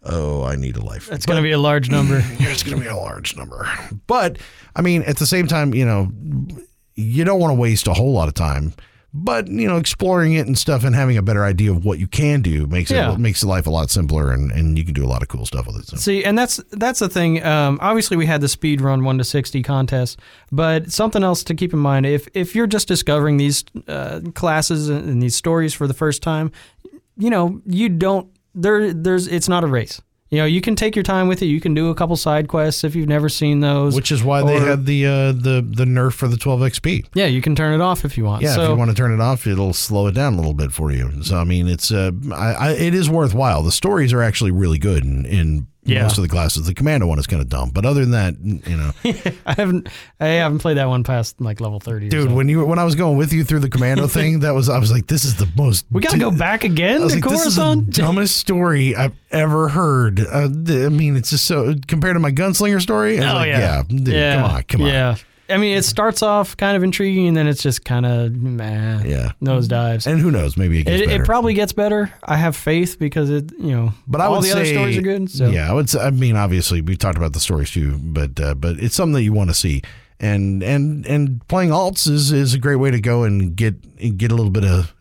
[0.02, 1.12] Oh, I need a life.
[1.12, 2.20] It's going to be a large number.
[2.40, 3.68] It's going to be a large number.
[4.06, 4.38] But
[4.74, 6.10] I mean, at the same time, you know,
[6.96, 8.72] you don't want to waste a whole lot of time.
[9.12, 12.06] But you know, exploring it and stuff and having a better idea of what you
[12.06, 13.12] can do makes Yeah.
[13.12, 15.44] it makes life a lot simpler, and, and you can do a lot of cool
[15.46, 15.86] stuff with it.
[15.86, 15.96] So.
[15.96, 17.42] See, and that's that's the thing.
[17.44, 20.20] Um, obviously, we had the speed run one to sixty contest,
[20.52, 24.88] but something else to keep in mind: if if you're just discovering these uh, classes
[24.88, 26.52] and, and these stories for the first time,
[27.16, 28.94] you know, you don't there.
[28.94, 30.00] There's it's not a race.
[30.30, 31.46] You know, you can take your time with it.
[31.46, 33.96] You can do a couple side quests if you've never seen those.
[33.96, 37.06] Which is why they had the uh, the the nerf for the 12 XP.
[37.14, 38.42] yeah, you can turn it off if you want.
[38.42, 40.54] Yeah, so, if you want to turn it off, it'll slow it down a little
[40.54, 41.24] bit for you.
[41.24, 43.64] So I mean, it's uh, I, I, it is worthwhile.
[43.64, 46.02] The stories are actually really good in, in Yeah.
[46.02, 46.66] most of the classes.
[46.66, 48.92] The commando one is kind of dumb, but other than that, you know,
[49.46, 49.88] I haven't
[50.20, 52.08] I haven't played that one past like level thirty.
[52.08, 52.34] dude, so.
[52.34, 54.78] when you when I was going with you through the commando thing, that was I
[54.78, 55.86] was like, this is the most.
[55.90, 59.14] we gotta go back again I was to like, this is the dumbest story I've
[59.30, 60.20] ever heard.
[60.20, 63.18] Uh, I mean, it's just so compared to my gunslinger story.
[63.18, 64.88] Oh like, yeah, dude, come on, come on.
[64.88, 65.16] Yeah,
[65.50, 69.02] I mean, it starts off kind of intriguing, and then it's just kind of meh.
[69.04, 69.32] Yeah.
[69.42, 70.06] nosedives.
[70.06, 70.56] And who knows?
[70.56, 71.22] Maybe it gets It, better.
[71.22, 72.12] it probably gets better.
[72.24, 74.96] I have faith because it, you know, But I all would the say, other stories
[74.98, 75.30] are good.
[75.30, 75.88] So yeah, I would.
[75.90, 79.14] Say, I mean, obviously, we talked about the stories too, but uh, but it's something
[79.14, 79.82] that you want to see,
[80.18, 84.30] and and and playing alts is is a great way to go and get get
[84.30, 84.94] a little bit of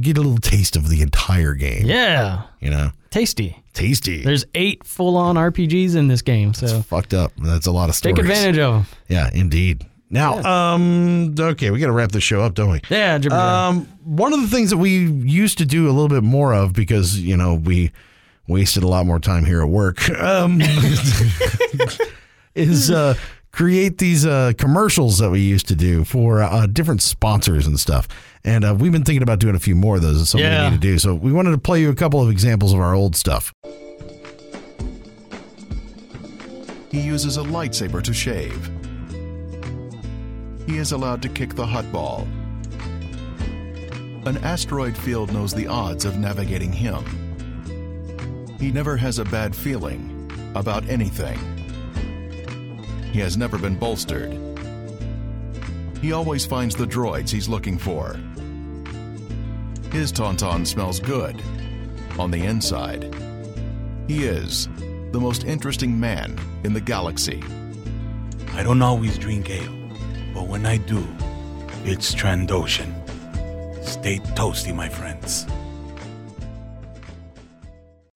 [0.00, 1.86] get a little taste of the entire game.
[1.86, 3.62] yeah, you know, tasty.
[3.74, 4.22] tasty.
[4.24, 7.30] There's eight full-on RPGs in this game, so fucked up.
[7.38, 8.16] That's a lot of stories.
[8.16, 8.86] take advantage of them.
[9.08, 9.86] Yeah, indeed.
[10.10, 12.80] Now, um, okay, we got to wrap this show up, don't we?
[12.90, 13.18] Yeah.
[13.30, 16.72] Um, one of the things that we used to do a little bit more of
[16.72, 17.90] because you know we
[18.46, 20.60] wasted a lot more time here at work um,
[22.54, 23.14] is uh,
[23.50, 28.06] create these uh, commercials that we used to do for uh, different sponsors and stuff.
[28.44, 30.20] And uh, we've been thinking about doing a few more of those.
[30.20, 30.64] It's something Yeah.
[30.66, 30.98] we need to do.
[30.98, 33.52] So we wanted to play you a couple of examples of our old stuff.
[36.90, 38.70] He uses a lightsaber to shave.
[40.66, 42.26] He is allowed to kick the Huttball.
[44.26, 47.04] An asteroid field knows the odds of navigating him.
[48.58, 51.38] He never has a bad feeling about anything.
[53.12, 54.32] He has never been bolstered.
[56.00, 58.14] He always finds the droids he's looking for.
[59.92, 61.40] His Tauntaun smells good
[62.18, 63.14] on the inside.
[64.08, 64.68] He is
[65.12, 67.42] the most interesting man in the galaxy.
[68.54, 69.83] I don't always drink ale,
[70.34, 71.06] but when I do,
[71.84, 72.92] it's Trandoshan.
[73.84, 75.46] Stay toasty, my friends.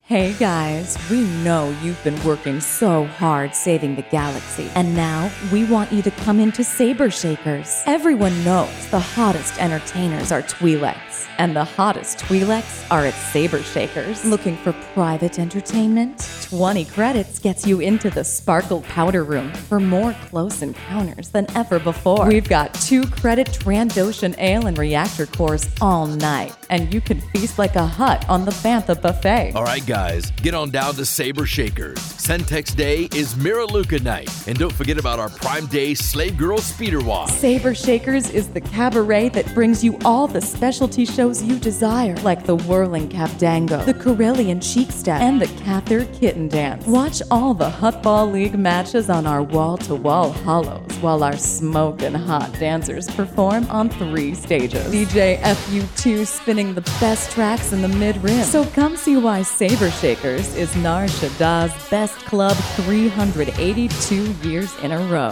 [0.08, 5.64] Hey guys, we know you've been working so hard saving the galaxy, and now we
[5.64, 7.82] want you to come into Saber Shakers.
[7.84, 14.24] Everyone knows the hottest entertainers are Twi'leks, and the hottest Twi'leks are at Saber Shakers.
[14.24, 16.26] Looking for private entertainment?
[16.44, 21.78] 20 credits gets you into the Sparkle Powder Room for more close encounters than ever
[21.78, 22.26] before.
[22.26, 27.58] We've got two credit Trandoshan Ale and Reactor cores all night, and you can feast
[27.58, 29.52] like a Hutt on the Bantha Buffet.
[29.54, 29.97] All right, guys,
[30.42, 31.98] get on down to Saber Shakers.
[31.98, 34.30] Centax Day is Miraluka Night.
[34.46, 37.30] And don't forget about our Prime Day Slave Girl Speeder Walk.
[37.30, 42.44] Saber Shakers is the cabaret that brings you all the specialty shows you desire, like
[42.44, 46.86] the Whirling Capdango, the Corellian Cheek Step, and the Cathar Kitten Dance.
[46.86, 52.14] Watch all the Huttball League matches on our wall to wall hollows while our smoking
[52.14, 54.92] hot dancers perform on three stages.
[54.92, 58.44] DJ FU2 spinning the best tracks in the mid rim.
[58.44, 64.98] So come see why Saber Shakers is Nar Shaddaa's best club 382 years in a
[65.06, 65.30] row.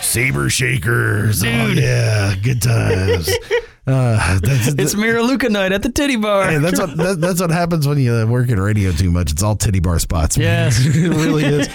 [0.00, 1.42] Saber Shakers.
[1.42, 2.34] Oh, yeah.
[2.42, 3.30] Good times.
[3.86, 6.50] uh, that's, It's Miraluka night at the Titty Bar.
[6.50, 9.32] Hey, that's what that, that's what happens when you uh, work in radio too much.
[9.32, 10.36] It's all titty bar spots.
[10.36, 10.78] Yes.
[10.84, 11.68] it really is.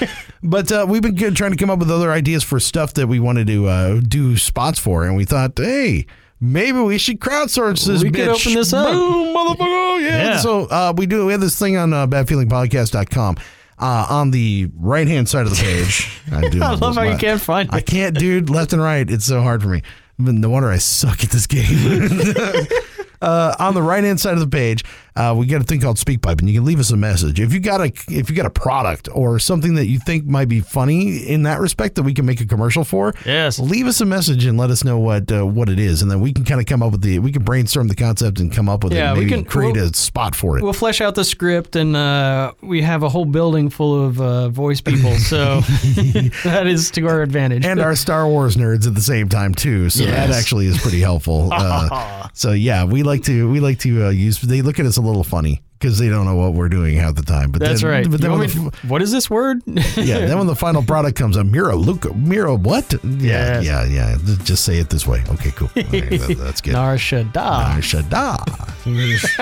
[0.43, 3.07] But uh, we've been good, trying to come up with other ideas for stuff that
[3.07, 6.05] we wanted to uh, do spots for, and we thought, hey.
[6.39, 8.15] Maybe we should crowdsource this We bitch.
[8.15, 8.91] could open this up.
[8.93, 10.01] Boom, motherfucker.
[10.01, 10.23] Yeah.
[10.23, 10.37] Yeah.
[10.37, 11.25] So uh, we do.
[11.25, 13.37] We have this thing on uh, badfeelingpodcast.com.
[13.79, 17.17] Uh, on the right hand side of the page, I, do I love how you
[17.17, 18.49] can't find I can't, dude.
[18.49, 19.07] Left and right.
[19.09, 19.83] It's so hard for me.
[20.17, 21.67] No wonder I suck at this game.
[23.21, 24.83] uh, on the right hand side of the page,
[25.17, 27.53] uh, we got a thing called SpeakPipe, and you can leave us a message if
[27.53, 30.59] you got a if you got a product or something that you think might be
[30.61, 33.13] funny in that respect that we can make a commercial for.
[33.25, 33.59] Yes.
[33.59, 36.19] leave us a message and let us know what uh, what it is, and then
[36.21, 38.69] we can kind of come up with the we can brainstorm the concept and come
[38.69, 39.17] up with Yeah, it.
[39.17, 40.63] we Maybe can- create we'll- a spot for it.
[40.63, 44.49] We'll flesh out the script, and uh, we have a whole building full of uh,
[44.49, 45.61] voice people, so
[46.43, 47.65] that is to our advantage.
[47.65, 49.89] and our Star Wars nerds at the same time too.
[49.89, 51.49] So that actually is pretty helpful.
[51.57, 54.39] Uh, so yeah, we like to we like to uh, use.
[54.39, 57.15] They look at us a little funny because they don't know what we're doing half
[57.15, 57.51] the time.
[57.51, 58.09] But That's then, right.
[58.11, 59.61] But then when the, what is this word?
[59.67, 62.93] yeah, then when the final product comes, a Miro Luca Miro what?
[63.03, 63.65] Yeah, Yes.
[63.65, 64.17] yeah, yeah.
[64.43, 65.23] Just say it this way.
[65.29, 65.69] Okay, cool.
[65.77, 66.73] Okay, that- that's good.
[66.79, 67.77] Nar Shaddaa.
[67.81, 68.37] Shada.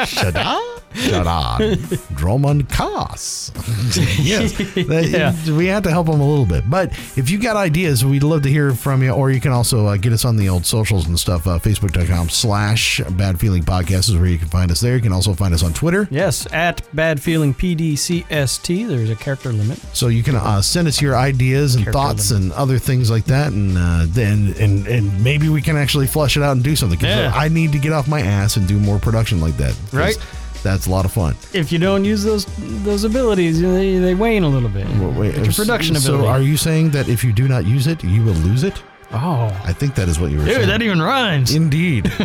[0.06, 0.75] Shada.
[0.94, 1.58] Shada.
[2.16, 3.52] Dromund Kaas.
[4.20, 4.58] yes.
[4.78, 5.34] Yeah.
[5.56, 6.70] We have to help them a little bit.
[6.70, 9.12] But if you got ideas, we'd love to hear from you.
[9.12, 11.48] Or you can also uh, get us on the old socials and stuff.
[11.48, 14.96] Uh, Facebook.com slash Bad Feeling Podcast is where you can find us there.
[14.96, 16.08] You can also find us on Twitter.
[16.10, 18.88] Yes, at Bad Feeling PDCST.
[18.88, 19.78] There's a character limit.
[19.94, 23.26] So you can uh, send us your ideas and Character thoughts and other things like
[23.26, 26.76] that, and uh, then and and maybe we can actually flush it out and do
[26.76, 27.00] something.
[27.00, 27.32] Yeah.
[27.34, 29.76] I need to get off my ass and do more production like that.
[29.92, 30.18] Right.
[30.66, 31.36] That's a lot of fun.
[31.54, 32.46] If you don't use those
[32.84, 34.88] those abilities, they, they wane a little bit.
[34.98, 36.28] Well, wait, your production so ability.
[36.28, 38.82] are you saying that if you do not use it, you will lose it?
[39.12, 40.68] oh, I think that is what you were dude, saying.
[40.68, 41.54] that even rhymes.
[41.54, 42.12] Indeed.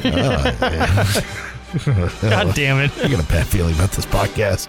[1.71, 2.13] Uh.
[2.23, 2.91] God damn it.
[3.05, 4.69] I got a bad feeling about this podcast.